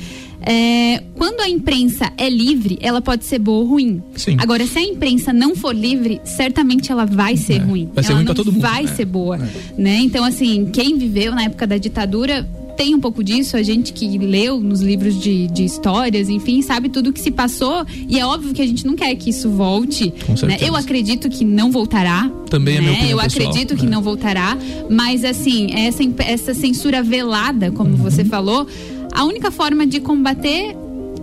É, 0.45 1.03
quando 1.15 1.41
a 1.41 1.49
imprensa 1.49 2.11
é 2.17 2.29
livre, 2.29 2.77
ela 2.81 3.01
pode 3.01 3.25
ser 3.25 3.39
boa 3.39 3.59
ou 3.59 3.65
ruim. 3.65 4.01
Sim. 4.15 4.37
Agora, 4.39 4.65
se 4.65 4.77
a 4.77 4.83
imprensa 4.83 5.31
não 5.31 5.55
for 5.55 5.75
livre, 5.75 6.19
certamente 6.23 6.91
ela 6.91 7.05
vai 7.05 7.37
ser 7.37 7.53
é. 7.53 7.57
ruim. 7.59 7.89
Vai 7.93 8.03
ser 8.03 8.11
ela 8.11 8.19
ruim 8.19 8.25
para 8.25 8.35
todo 8.35 8.51
mundo. 8.51 8.61
Vai 8.61 8.83
né? 8.83 8.95
ser 8.95 9.05
boa, 9.05 9.37
é. 9.37 9.81
né? 9.81 9.99
Então, 9.99 10.23
assim, 10.23 10.65
quem 10.71 10.97
viveu 10.97 11.33
na 11.33 11.43
época 11.43 11.65
da 11.65 11.77
ditadura 11.77 12.47
tem 12.75 12.95
um 12.95 12.99
pouco 12.99 13.23
disso, 13.23 13.55
a 13.55 13.63
gente 13.63 13.93
que 13.93 14.17
leu 14.17 14.59
nos 14.59 14.81
livros 14.81 15.19
de, 15.19 15.47
de 15.47 15.63
histórias, 15.63 16.29
enfim, 16.29 16.61
sabe 16.61 16.89
tudo 16.89 17.13
que 17.13 17.19
se 17.19 17.31
passou 17.31 17.85
e 18.07 18.19
é 18.19 18.25
óbvio 18.25 18.53
que 18.53 18.61
a 18.61 18.67
gente 18.67 18.85
não 18.85 18.95
quer 18.95 19.13
que 19.15 19.29
isso 19.29 19.49
volte. 19.49 20.13
Né? 20.45 20.57
Eu 20.61 20.75
acredito 20.75 21.29
que 21.29 21.45
não 21.45 21.71
voltará. 21.71 22.29
Também 22.49 22.75
né? 22.75 22.79
é 22.79 22.81
minha 22.81 22.93
opinião 22.93 23.19
Eu 23.19 23.23
pessoal, 23.23 23.49
acredito 23.49 23.75
que 23.75 23.85
né? 23.85 23.91
não 23.91 24.01
voltará, 24.01 24.57
mas 24.89 25.23
assim, 25.23 25.71
essa, 25.73 26.03
essa 26.19 26.53
censura 26.53 27.01
velada, 27.01 27.71
como 27.71 27.91
uhum. 27.91 27.97
você 27.97 28.25
falou, 28.25 28.67
a 29.13 29.23
única 29.25 29.51
forma 29.51 29.85
de 29.85 29.99
combater 29.99 30.75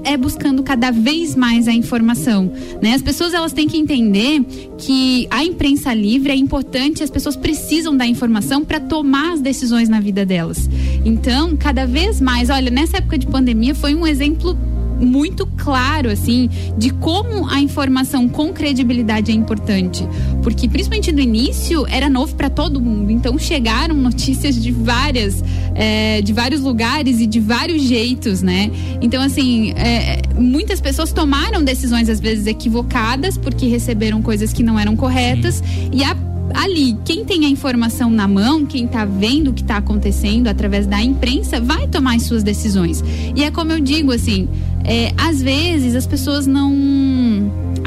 é 0.04 0.16
buscando 0.16 0.62
cada 0.62 0.90
vez 0.90 1.34
mais 1.36 1.68
a 1.68 1.72
informação, 1.72 2.50
né? 2.80 2.94
As 2.94 3.02
pessoas 3.02 3.34
elas 3.34 3.52
têm 3.52 3.68
que 3.68 3.76
entender 3.76 4.42
que 4.78 5.26
a 5.30 5.44
imprensa 5.44 5.92
livre 5.92 6.32
é 6.32 6.36
importante, 6.36 7.02
as 7.02 7.10
pessoas 7.10 7.36
precisam 7.36 7.94
da 7.96 8.06
informação 8.06 8.64
para 8.64 8.80
tomar 8.80 9.34
as 9.34 9.40
decisões 9.40 9.88
na 9.88 10.00
vida 10.00 10.24
delas. 10.24 10.70
Então, 11.04 11.56
cada 11.56 11.86
vez 11.86 12.20
mais, 12.20 12.48
olha, 12.48 12.70
nessa 12.70 12.98
época 12.98 13.18
de 13.18 13.26
pandemia 13.26 13.74
foi 13.74 13.94
um 13.94 14.06
exemplo 14.06 14.56
muito 15.00 15.46
claro, 15.56 16.10
assim, 16.10 16.48
de 16.76 16.90
como 16.90 17.48
a 17.48 17.60
informação 17.60 18.28
com 18.28 18.52
credibilidade 18.52 19.30
é 19.30 19.34
importante. 19.34 20.06
Porque, 20.42 20.68
principalmente 20.68 21.12
no 21.12 21.20
início, 21.20 21.86
era 21.86 22.08
novo 22.08 22.34
para 22.34 22.50
todo 22.50 22.80
mundo. 22.80 23.10
Então, 23.10 23.38
chegaram 23.38 23.94
notícias 23.94 24.60
de 24.60 24.70
várias, 24.70 25.42
é, 25.74 26.20
de 26.22 26.32
vários 26.32 26.60
lugares 26.60 27.20
e 27.20 27.26
de 27.26 27.40
vários 27.40 27.82
jeitos, 27.82 28.42
né? 28.42 28.70
Então, 29.00 29.22
assim, 29.22 29.72
é, 29.72 30.22
muitas 30.38 30.80
pessoas 30.80 31.12
tomaram 31.12 31.62
decisões, 31.64 32.08
às 32.08 32.20
vezes, 32.20 32.46
equivocadas, 32.46 33.36
porque 33.36 33.66
receberam 33.66 34.22
coisas 34.22 34.52
que 34.52 34.62
não 34.62 34.78
eram 34.78 34.96
corretas. 34.96 35.56
Sim. 35.56 35.90
E 35.92 36.04
a 36.04 36.14
ali, 36.54 36.96
quem 37.04 37.24
tem 37.24 37.44
a 37.44 37.48
informação 37.48 38.10
na 38.10 38.26
mão, 38.26 38.64
quem 38.66 38.84
está 38.84 39.04
vendo 39.04 39.50
o 39.50 39.54
que 39.54 39.62
está 39.62 39.76
acontecendo 39.76 40.48
através 40.48 40.86
da 40.86 41.02
imprensa, 41.02 41.60
vai 41.60 41.86
tomar 41.86 42.16
as 42.16 42.22
suas 42.22 42.42
decisões. 42.42 43.02
E 43.34 43.42
é 43.44 43.50
como 43.50 43.72
eu 43.72 43.80
digo, 43.80 44.12
assim, 44.12 44.48
é, 44.84 45.12
às 45.16 45.42
vezes 45.42 45.94
as 45.94 46.06
pessoas 46.06 46.46
não 46.46 46.72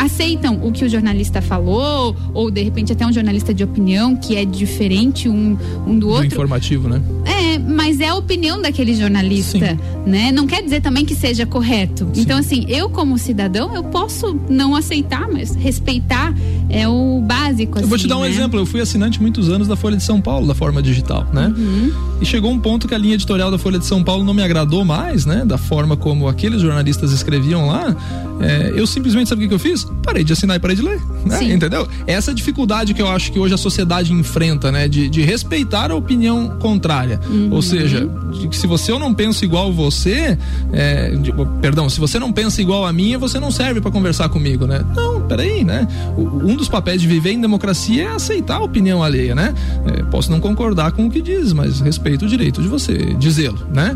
aceitam 0.03 0.59
o 0.61 0.71
que 0.71 0.83
o 0.85 0.89
jornalista 0.89 1.41
falou, 1.41 2.15
ou 2.33 2.51
de 2.51 2.61
repente 2.61 2.91
até 2.91 3.05
um 3.05 3.13
jornalista 3.13 3.53
de 3.53 3.63
opinião 3.63 4.15
que 4.15 4.35
é 4.35 4.45
diferente 4.45 5.29
um, 5.29 5.57
um 5.87 5.97
do 5.97 6.09
outro. 6.09 6.27
Do 6.27 6.33
informativo, 6.33 6.87
né? 6.87 7.01
É, 7.25 7.57
mas 7.57 7.99
é 7.99 8.09
a 8.09 8.15
opinião 8.15 8.61
daquele 8.61 8.93
jornalista, 8.93 9.71
Sim. 9.71 10.09
né? 10.09 10.31
Não 10.31 10.45
quer 10.45 10.61
dizer 10.61 10.81
também 10.81 11.05
que 11.05 11.15
seja 11.15 11.45
correto. 11.45 12.09
Sim. 12.13 12.21
Então, 12.21 12.37
assim, 12.37 12.65
eu 12.67 12.89
como 12.89 13.17
cidadão, 13.17 13.73
eu 13.73 13.83
posso 13.83 14.39
não 14.49 14.75
aceitar, 14.75 15.27
mas 15.31 15.55
respeitar 15.55 16.33
é 16.69 16.87
o 16.87 17.21
básico. 17.21 17.77
Assim, 17.77 17.85
eu 17.85 17.89
vou 17.89 17.97
te 17.97 18.07
dar 18.07 18.17
um 18.17 18.21
né? 18.21 18.29
exemplo. 18.29 18.59
Eu 18.59 18.65
fui 18.65 18.81
assinante 18.81 19.21
muitos 19.21 19.49
anos 19.49 19.67
da 19.67 19.75
Folha 19.75 19.97
de 19.97 20.03
São 20.03 20.19
Paulo, 20.19 20.47
da 20.47 20.55
forma 20.55 20.81
digital, 20.81 21.27
né? 21.31 21.53
Uhum. 21.55 21.91
E 22.21 22.25
chegou 22.25 22.51
um 22.51 22.59
ponto 22.59 22.87
que 22.87 22.95
a 22.95 22.97
linha 22.97 23.15
editorial 23.15 23.51
da 23.51 23.57
Folha 23.57 23.79
de 23.79 23.85
São 23.85 24.03
Paulo 24.03 24.23
não 24.23 24.33
me 24.33 24.43
agradou 24.43 24.83
mais, 24.83 25.25
né? 25.25 25.43
Da 25.45 25.57
forma 25.57 25.95
como 25.95 26.27
aqueles 26.27 26.61
jornalistas 26.61 27.11
escreviam 27.11 27.67
lá. 27.67 27.95
É, 28.43 28.73
eu 28.75 28.85
simplesmente, 28.85 29.29
sabe 29.29 29.45
o 29.45 29.47
que, 29.47 29.53
eu 29.53 29.59
fiz? 29.59 29.85
Parei 30.03 30.23
de 30.23 30.33
assinar 30.33 30.57
e 30.57 30.59
parei 30.59 30.75
de 30.75 30.81
ler. 30.81 30.99
Né? 31.25 31.43
Entendeu? 31.53 31.87
Essa 32.05 32.33
dificuldade 32.33 32.93
que 32.93 33.01
eu 33.01 33.07
acho 33.07 33.31
que 33.31 33.39
hoje 33.39 33.53
a 33.53 33.57
sociedade 33.57 34.11
enfrenta, 34.11 34.71
né? 34.71 34.87
De, 34.87 35.09
de 35.09 35.21
respeitar 35.21 35.91
a 35.91 35.95
opinião 35.95 36.57
contrária. 36.59 37.19
Uhum. 37.29 37.49
Ou 37.51 37.61
seja, 37.61 38.09
que 38.49 38.55
se 38.55 38.67
você 38.67 38.91
não 38.97 39.13
pensa 39.13 39.45
igual 39.45 39.71
você, 39.71 40.37
é, 40.71 41.11
de, 41.11 41.33
perdão, 41.61 41.89
se 41.89 41.99
você 41.99 42.19
não 42.19 42.31
pensa 42.31 42.61
igual 42.61 42.85
a 42.85 42.93
minha, 42.93 43.17
você 43.17 43.39
não 43.39 43.51
serve 43.51 43.81
para 43.81 43.91
conversar 43.91 44.29
comigo, 44.29 44.65
né? 44.65 44.83
Não, 44.95 45.21
peraí, 45.21 45.63
né? 45.63 45.87
Um 46.17 46.55
dos 46.55 46.67
papéis 46.67 47.01
de 47.01 47.07
viver 47.07 47.31
em 47.31 47.41
democracia 47.41 48.03
é 48.03 48.07
aceitar 48.07 48.57
a 48.57 48.63
opinião 48.63 49.03
alheia, 49.03 49.33
né? 49.35 49.53
É, 49.85 50.03
posso 50.03 50.29
não 50.29 50.39
concordar 50.39 50.91
com 50.91 51.07
o 51.07 51.11
que 51.11 51.21
diz, 51.21 51.53
mas 51.53 51.79
respeito 51.79 52.25
o 52.25 52.27
direito 52.27 52.61
de 52.61 52.67
você 52.67 53.13
dizê-lo, 53.17 53.59
né? 53.71 53.95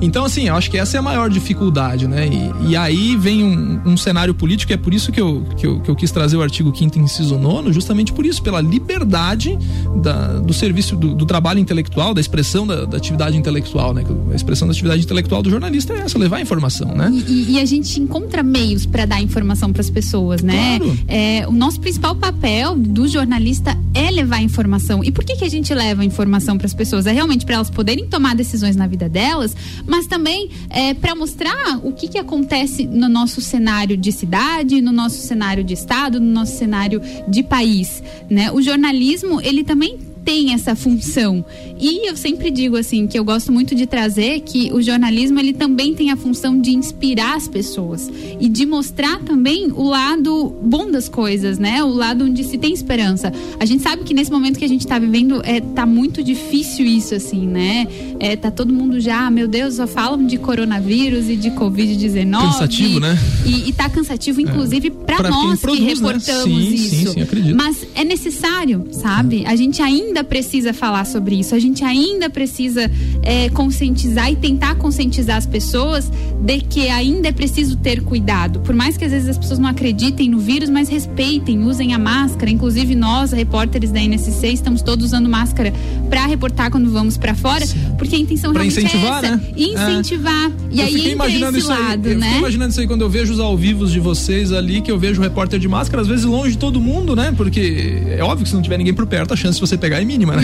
Então, 0.00 0.24
assim, 0.24 0.48
eu 0.48 0.54
acho 0.54 0.70
que 0.70 0.78
essa 0.78 0.96
é 0.96 1.00
a 1.00 1.02
maior 1.02 1.28
dificuldade, 1.28 2.06
né? 2.06 2.28
E, 2.28 2.70
e 2.70 2.76
aí 2.76 3.16
vem 3.16 3.42
um, 3.42 3.77
um, 3.84 3.96
cenário 3.96 4.34
político, 4.34 4.72
e 4.72 4.74
é 4.74 4.76
por 4.76 4.92
isso 4.92 5.12
que 5.12 5.20
eu, 5.20 5.46
que 5.56 5.66
eu, 5.66 5.80
que 5.80 5.90
eu 5.90 5.96
quis 5.96 6.10
trazer 6.10 6.36
o 6.36 6.42
artigo 6.42 6.74
5 6.76 6.98
inciso 6.98 7.38
9, 7.38 7.72
justamente 7.72 8.12
por 8.12 8.24
isso, 8.24 8.42
pela 8.42 8.60
liberdade 8.60 9.58
da, 10.02 10.38
do 10.38 10.52
serviço, 10.52 10.96
do, 10.96 11.14
do, 11.14 11.26
trabalho 11.26 11.58
intelectual, 11.58 12.14
da 12.14 12.20
expressão 12.20 12.66
da, 12.66 12.84
da, 12.84 12.96
atividade 12.96 13.36
intelectual, 13.36 13.92
né? 13.92 14.04
A 14.32 14.34
expressão 14.34 14.66
da 14.66 14.72
atividade 14.72 15.02
intelectual 15.02 15.42
do 15.42 15.50
jornalista 15.50 15.92
é 15.92 15.98
essa, 16.00 16.18
levar 16.18 16.36
a 16.36 16.40
informação, 16.40 16.94
né? 16.94 17.10
E, 17.26 17.52
e 17.52 17.60
a 17.60 17.64
gente 17.64 18.00
encontra 18.00 18.42
meios 18.42 18.86
para 18.86 19.06
dar 19.06 19.20
informação 19.20 19.72
para 19.72 19.80
as 19.80 19.90
pessoas, 19.90 20.42
né? 20.42 20.78
Claro. 20.78 20.98
É, 21.06 21.46
o 21.48 21.52
nosso 21.52 21.80
principal 21.80 22.14
papel 22.14 22.76
do 22.76 23.06
jornalista 23.06 23.76
é 23.94 24.10
levar 24.10 24.42
informação. 24.42 25.02
E 25.04 25.10
por 25.10 25.24
que, 25.24 25.36
que 25.36 25.44
a 25.44 25.48
gente 25.48 25.72
leva 25.74 26.02
a 26.02 26.04
informação 26.04 26.56
para 26.56 26.66
as 26.66 26.74
pessoas? 26.74 27.06
É 27.06 27.12
realmente 27.12 27.44
para 27.44 27.56
elas 27.56 27.70
poderem 27.70 28.06
tomar 28.06 28.34
decisões 28.34 28.76
na 28.76 28.86
vida 28.86 29.08
delas, 29.08 29.54
mas 29.86 30.06
também 30.06 30.50
é, 30.70 30.94
para 30.94 31.14
mostrar 31.14 31.78
o 31.82 31.92
que, 31.92 32.08
que 32.08 32.18
acontece 32.18 32.86
no 32.86 33.08
nosso 33.08 33.40
cenário 33.40 33.57
de 33.96 34.12
cidade, 34.12 34.80
no 34.80 34.92
nosso 34.92 35.18
cenário 35.18 35.64
de 35.64 35.74
estado, 35.74 36.20
no 36.20 36.30
nosso 36.30 36.56
cenário 36.56 37.00
de 37.28 37.42
país, 37.42 38.02
né? 38.28 38.50
O 38.52 38.62
jornalismo 38.62 39.40
ele 39.40 39.64
também 39.64 39.98
tem 40.28 40.52
essa 40.52 40.76
função. 40.76 41.42
E 41.80 42.06
eu 42.06 42.14
sempre 42.14 42.50
digo 42.50 42.76
assim 42.76 43.06
que 43.06 43.18
eu 43.18 43.24
gosto 43.24 43.50
muito 43.50 43.74
de 43.74 43.86
trazer 43.86 44.40
que 44.40 44.70
o 44.74 44.82
jornalismo 44.82 45.40
ele 45.40 45.54
também 45.54 45.94
tem 45.94 46.10
a 46.10 46.16
função 46.18 46.60
de 46.60 46.72
inspirar 46.72 47.34
as 47.34 47.48
pessoas 47.48 48.10
e 48.38 48.46
de 48.46 48.66
mostrar 48.66 49.20
também 49.20 49.72
o 49.74 49.84
lado 49.84 50.54
bom 50.60 50.90
das 50.90 51.08
coisas, 51.08 51.58
né? 51.58 51.82
O 51.82 51.88
lado 51.88 52.26
onde 52.26 52.44
se 52.44 52.58
tem 52.58 52.74
esperança. 52.74 53.32
A 53.58 53.64
gente 53.64 53.82
sabe 53.82 54.04
que 54.04 54.12
nesse 54.12 54.30
momento 54.30 54.58
que 54.58 54.66
a 54.66 54.68
gente 54.68 54.82
está 54.82 54.98
vivendo 54.98 55.40
é 55.44 55.62
tá 55.62 55.86
muito 55.86 56.22
difícil 56.22 56.84
isso 56.84 57.14
assim, 57.14 57.46
né? 57.46 57.86
É, 58.20 58.36
tá 58.36 58.50
todo 58.50 58.70
mundo 58.70 59.00
já, 59.00 59.30
meu 59.30 59.48
Deus, 59.48 59.76
só 59.76 59.86
falam 59.86 60.26
de 60.26 60.36
coronavírus 60.36 61.30
e 61.30 61.36
de 61.36 61.50
covid-19. 61.52 62.38
Cansativo, 62.38 63.00
né? 63.00 63.18
E, 63.46 63.70
e 63.70 63.72
tá 63.72 63.88
cansativo 63.88 64.42
inclusive 64.42 64.88
é. 64.88 64.90
para 64.90 65.30
nós 65.30 65.60
produz, 65.60 65.78
que 65.78 65.84
né? 65.86 65.94
reportamos 65.94 66.64
né? 66.64 66.64
sim, 66.64 66.74
isso. 66.74 67.12
Sim, 67.12 67.26
sim, 67.26 67.54
Mas 67.54 67.86
é 67.94 68.04
necessário, 68.04 68.88
sabe? 68.90 69.46
A 69.46 69.56
gente 69.56 69.80
ainda 69.80 70.17
ainda 70.18 70.24
precisa 70.24 70.72
falar 70.72 71.04
sobre 71.04 71.38
isso, 71.38 71.54
a 71.54 71.58
gente 71.58 71.84
ainda 71.84 72.28
precisa 72.28 72.90
é, 73.28 73.50
conscientizar 73.50 74.32
e 74.32 74.36
tentar 74.36 74.74
conscientizar 74.76 75.36
as 75.36 75.44
pessoas 75.44 76.10
de 76.40 76.60
que 76.62 76.88
ainda 76.88 77.28
é 77.28 77.32
preciso 77.32 77.76
ter 77.76 78.00
cuidado. 78.00 78.60
Por 78.60 78.74
mais 78.74 78.96
que 78.96 79.04
às 79.04 79.10
vezes 79.10 79.28
as 79.28 79.36
pessoas 79.36 79.58
não 79.58 79.68
acreditem 79.68 80.30
no 80.30 80.38
vírus, 80.38 80.70
mas 80.70 80.88
respeitem, 80.88 81.62
usem 81.62 81.92
a 81.92 81.98
máscara. 81.98 82.50
Inclusive 82.50 82.94
nós, 82.94 83.30
repórteres 83.30 83.90
da 83.90 84.00
NSC, 84.00 84.48
estamos 84.48 84.80
todos 84.80 85.04
usando 85.04 85.28
máscara 85.28 85.74
para 86.08 86.24
reportar 86.24 86.70
quando 86.70 86.90
vamos 86.90 87.18
para 87.18 87.34
fora, 87.34 87.66
Sim. 87.66 87.78
porque 87.98 88.16
a 88.16 88.18
intenção 88.18 88.50
pra 88.50 88.62
realmente 88.62 88.86
incentivar, 88.86 89.22
é 89.22 89.26
essa, 89.26 89.36
né? 89.36 89.42
incentivar. 89.58 90.46
É. 90.46 90.52
E 90.70 90.80
eu 90.80 90.86
aí 90.86 91.12
imaginando 91.12 91.58
isso 91.58 91.68
lado, 91.68 92.08
aí, 92.08 92.14
eu 92.14 92.18
né? 92.18 92.38
imaginando 92.38 92.70
isso 92.70 92.80
aí 92.80 92.86
quando 92.86 93.02
eu 93.02 93.10
vejo 93.10 93.34
os 93.34 93.40
ao 93.40 93.54
vivos 93.58 93.92
de 93.92 94.00
vocês 94.00 94.52
ali, 94.52 94.80
que 94.80 94.90
eu 94.90 94.98
vejo 94.98 95.20
o 95.20 95.22
repórter 95.22 95.58
de 95.58 95.68
máscara, 95.68 96.00
às 96.00 96.08
vezes 96.08 96.24
longe 96.24 96.52
de 96.52 96.58
todo 96.58 96.80
mundo, 96.80 97.14
né? 97.14 97.30
Porque 97.36 98.04
é 98.08 98.24
óbvio 98.24 98.44
que 98.44 98.48
se 98.48 98.54
não 98.54 98.62
tiver 98.62 98.78
ninguém 98.78 98.94
por 98.94 99.06
perto, 99.06 99.34
a 99.34 99.36
chance 99.36 99.56
de 99.56 99.60
você 99.60 99.76
pegar 99.76 100.00
é 100.00 100.04
mínima, 100.06 100.34
né? 100.34 100.42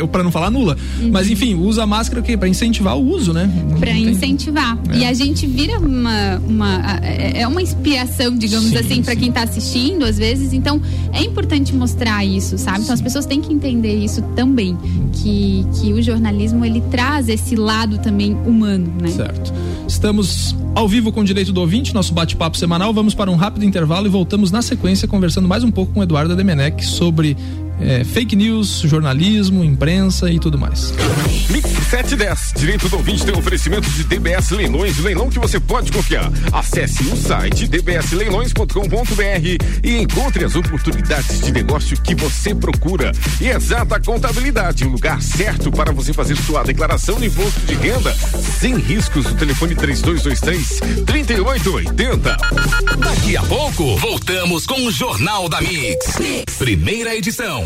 Uhum. 0.00 0.06
para 0.06 0.22
não 0.22 0.30
falar 0.30 0.52
nula. 0.52 0.76
Uhum. 1.00 1.10
Mas 1.10 1.28
enfim, 1.28 1.56
usa 1.56 1.82
a 1.82 1.95
máscara 1.96 2.20
que 2.20 2.36
para 2.36 2.48
incentivar 2.48 2.96
o 2.96 3.08
uso, 3.08 3.32
né? 3.32 3.50
Para 3.80 3.92
incentivar. 3.92 4.78
É. 4.90 4.98
E 4.98 5.04
a 5.04 5.14
gente 5.14 5.46
vira 5.46 5.78
uma, 5.78 6.36
uma 6.46 7.00
é, 7.02 7.40
é 7.40 7.48
uma 7.48 7.62
inspiração, 7.62 8.36
digamos 8.36 8.68
sim, 8.68 8.76
assim, 8.76 9.02
para 9.02 9.16
quem 9.16 9.28
está 9.28 9.42
assistindo 9.42 10.04
às 10.04 10.18
vezes. 10.18 10.52
Então 10.52 10.80
é 11.12 11.22
importante 11.22 11.74
mostrar 11.74 12.24
isso, 12.24 12.58
sabe? 12.58 12.78
Sim. 12.78 12.82
Então 12.84 12.94
as 12.94 13.00
pessoas 13.00 13.24
têm 13.24 13.40
que 13.40 13.52
entender 13.52 13.94
isso 13.94 14.20
também, 14.34 14.76
que 15.12 15.64
que 15.80 15.92
o 15.92 16.02
jornalismo 16.02 16.64
ele 16.64 16.82
traz 16.90 17.28
esse 17.28 17.56
lado 17.56 17.98
também 17.98 18.34
humano, 18.34 18.92
né? 19.00 19.08
Certo. 19.08 19.52
Estamos 19.88 20.54
ao 20.74 20.86
vivo 20.86 21.10
com 21.10 21.20
o 21.20 21.24
Direito 21.24 21.52
do 21.52 21.60
Ouvinte, 21.62 21.94
nosso 21.94 22.12
bate-papo 22.12 22.58
semanal. 22.58 22.92
Vamos 22.92 23.14
para 23.14 23.30
um 23.30 23.36
rápido 23.36 23.64
intervalo 23.64 24.06
e 24.06 24.10
voltamos 24.10 24.50
na 24.50 24.60
sequência 24.60 25.08
conversando 25.08 25.48
mais 25.48 25.64
um 25.64 25.70
pouco 25.70 25.94
com 25.94 26.02
Eduardo 26.02 26.36
Demenec 26.36 26.84
sobre 26.84 27.36
é, 27.80 28.04
fake 28.04 28.34
news, 28.34 28.80
jornalismo, 28.84 29.62
imprensa 29.64 30.30
e 30.30 30.38
tudo 30.38 30.58
mais. 30.58 30.92
Mix 31.50 31.70
710, 31.90 32.52
direito 32.56 32.88
do 32.88 32.96
ouvinte 32.96 33.24
tem 33.24 33.36
oferecimento 33.36 33.88
de 33.90 34.04
DBS 34.04 34.50
Leilões, 34.50 34.98
leilão 34.98 35.28
que 35.30 35.38
você 35.38 35.60
pode 35.60 35.92
confiar. 35.92 36.30
Acesse 36.52 37.02
o 37.04 37.16
site 37.16 37.68
dbsleilões.com.br 37.68 39.64
e 39.82 39.96
encontre 39.98 40.44
as 40.44 40.56
oportunidades 40.56 41.40
de 41.40 41.52
negócio 41.52 42.00
que 42.00 42.14
você 42.14 42.54
procura. 42.54 43.12
E 43.40 43.48
exata 43.48 44.00
contabilidade, 44.00 44.84
o 44.84 44.88
lugar 44.88 45.20
certo 45.22 45.70
para 45.70 45.92
você 45.92 46.12
fazer 46.12 46.36
sua 46.36 46.62
declaração 46.62 47.18
de 47.20 47.26
imposto 47.26 47.60
de 47.60 47.74
renda 47.74 48.14
sem 48.58 48.76
riscos. 48.76 49.26
O 49.26 49.34
telefone 49.34 49.74
3223 49.74 51.04
3880. 51.04 52.36
Daqui 52.98 53.36
a 53.36 53.42
pouco, 53.42 53.96
voltamos 53.96 54.66
com 54.66 54.86
o 54.86 54.90
Jornal 54.90 55.48
da 55.48 55.60
mix. 55.60 56.16
Primeira 56.58 57.14
edição. 57.14 57.65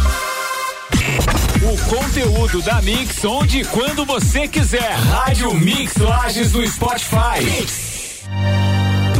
O 1.63 1.77
conteúdo 1.87 2.59
da 2.63 2.81
Mix 2.81 3.23
onde 3.23 3.59
e 3.59 3.65
quando 3.65 4.03
você 4.03 4.47
quiser. 4.47 4.93
Rádio 4.93 5.53
Mix 5.53 5.95
Lages 5.95 6.53
no 6.53 6.65
Spotify. 6.67 7.39
Mix. 7.43 7.90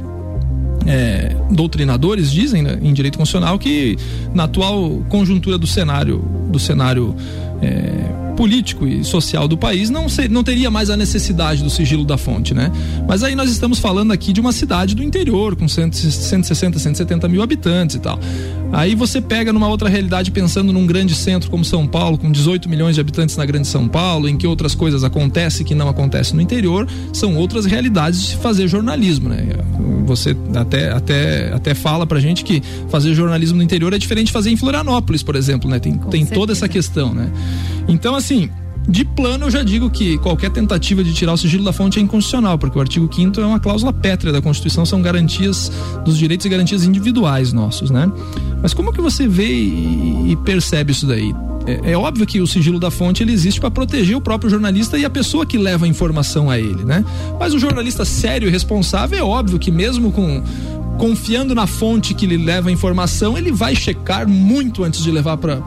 é, 0.87 1.35
doutrinadores 1.51 2.31
dizem 2.31 2.63
né, 2.63 2.79
em 2.83 2.93
direito 2.93 3.17
constitucional 3.17 3.59
que 3.59 3.97
na 4.35 4.45
atual 4.45 5.03
conjuntura 5.09 5.57
do 5.57 5.67
cenário 5.67 6.23
do 6.51 6.59
cenário 6.59 7.15
é, 7.63 8.35
político 8.35 8.87
e 8.87 9.05
social 9.05 9.49
do 9.49 9.57
país, 9.57 9.91
não, 9.91 10.09
ser, 10.09 10.29
não 10.29 10.43
teria 10.43 10.71
mais 10.71 10.91
a 10.91 10.97
necessidade 10.97 11.63
do 11.63 11.71
sigilo 11.71 12.05
da 12.05 12.19
fonte, 12.19 12.53
né? 12.53 12.71
Mas 13.07 13.23
aí 13.23 13.35
nós 13.35 13.51
estamos 13.51 13.79
falando 13.79 14.13
aqui 14.13 14.33
de 14.33 14.41
uma 14.41 14.53
cidade 14.53 14.95
do 14.95 15.03
interior, 15.03 15.57
com 15.57 15.69
160, 15.69 16.55
170 16.55 17.29
mil 17.29 17.43
habitantes 17.43 17.97
e 17.97 18.01
tal. 18.01 18.19
Aí 18.73 18.95
você 18.95 19.21
pega 19.21 19.53
numa 19.53 19.69
outra 19.69 19.89
realidade 19.89 20.31
pensando 20.33 20.73
num 20.73 20.87
grande 20.87 21.15
centro 21.15 21.49
como 21.49 21.65
São 21.65 21.87
Paulo, 21.87 22.19
com 22.19 22.31
18 22.31 22.69
milhões 22.69 22.97
de 22.97 23.01
habitantes 23.01 23.37
na 23.37 23.47
grande 23.47 23.69
São 23.69 23.87
Paulo, 23.87 24.29
em 24.29 24.37
que 24.37 24.47
outras 24.47 24.75
coisas 24.75 25.05
acontecem 25.05 25.65
que 25.65 25.75
não 25.75 25.89
acontecem 25.89 26.35
no 26.35 26.43
interior, 26.43 26.89
são 27.13 27.37
outras 27.37 27.67
realidades 27.67 28.27
de 28.27 28.37
fazer 28.37 28.67
jornalismo, 28.67 29.29
né? 29.29 29.47
Você 30.07 30.37
até, 30.57 30.91
até, 30.91 31.53
até 31.53 31.75
fala 31.75 32.05
pra 32.05 32.19
gente 32.19 32.45
que 32.45 32.63
fazer 32.89 33.15
jornalismo 33.15 33.59
no 33.59 33.63
interior 33.63 33.93
é 33.93 33.99
diferente 33.99 34.27
de 34.27 34.33
fazer 34.33 34.51
em 34.51 34.57
Florianópolis, 34.57 35.23
por 35.23 35.37
exemplo, 35.37 35.71
né? 35.71 35.79
Tem, 35.79 35.97
tem 35.97 36.27
toda 36.27 36.53
essa 36.53 36.69
questão, 36.69 37.15
né? 37.15 37.31
Então, 37.89 38.15
assim, 38.15 38.51
de 38.87 39.05
plano, 39.05 39.47
eu 39.47 39.51
já 39.51 39.63
digo 39.63 39.89
que 39.89 40.19
qualquer 40.19 40.51
tentativa 40.51 41.03
de 41.03 41.13
tirar 41.15 41.33
o 41.33 41.37
sigilo 41.37 41.65
da 41.65 41.73
fonte 41.73 41.99
é 41.99 42.03
inconstitucional, 42.03 42.59
porque 42.59 42.77
o 42.77 42.81
artigo 42.81 43.09
5 43.13 43.41
é 43.41 43.47
uma 43.47 43.59
cláusula 43.59 43.93
pétrea 43.93 44.33
da 44.33 44.43
Constituição, 44.43 44.85
são 44.85 45.01
garantias 45.01 45.73
dos 46.05 46.19
direitos 46.19 46.45
e 46.45 46.49
garantias 46.49 46.85
individuais 46.85 47.53
nossos, 47.53 47.91
né? 47.91 48.11
Mas 48.61 48.75
como 48.75 48.93
que 48.93 49.01
você 49.01 49.27
vê 49.27 49.49
e, 49.49 50.37
percebe 50.45 50.93
isso 50.93 51.07
daí? 51.07 51.35
É, 51.67 51.93
é, 51.93 51.97
óbvio 51.97 52.27
que 52.27 52.43
o 52.43 52.47
sigilo 52.47 52.79
da 52.79 52.91
fonte 52.91 53.23
ele 53.23 53.33
existe 53.33 53.59
para 53.59 53.71
proteger 53.71 54.17
o 54.17 54.21
próprio 54.21 54.51
jornalista 54.51 54.99
e 54.99 55.05
a 55.05 55.11
pessoa 55.11 55.47
que 55.47 55.57
leva 55.57 55.87
a 55.87 55.89
informação 55.89 56.51
a 56.51 56.59
ele, 56.59 56.85
né? 56.85 57.03
Mas 57.41 57.55
o 57.55 57.59
jornalista 57.59 58.05
sério 58.05 58.49
e 58.49 58.51
responsável 58.51 59.19
é 59.19 59.23
óbvio 59.23 59.59
que 59.59 59.71
mesmo 59.71 60.13
com 60.13 60.43
confiando 60.99 61.55
na 61.55 61.67
fonte 61.67 62.15
que 62.15 62.27
lhe 62.27 62.37
leva 62.37 62.69
a 62.69 62.73
informação, 62.73 63.37
ele 63.37 63.53
vai 63.53 63.75
checar 63.75 64.29
muito 64.29 64.85
antes 64.85 65.03
de 65.03 65.11
levar 65.11 65.37
para 65.37 65.61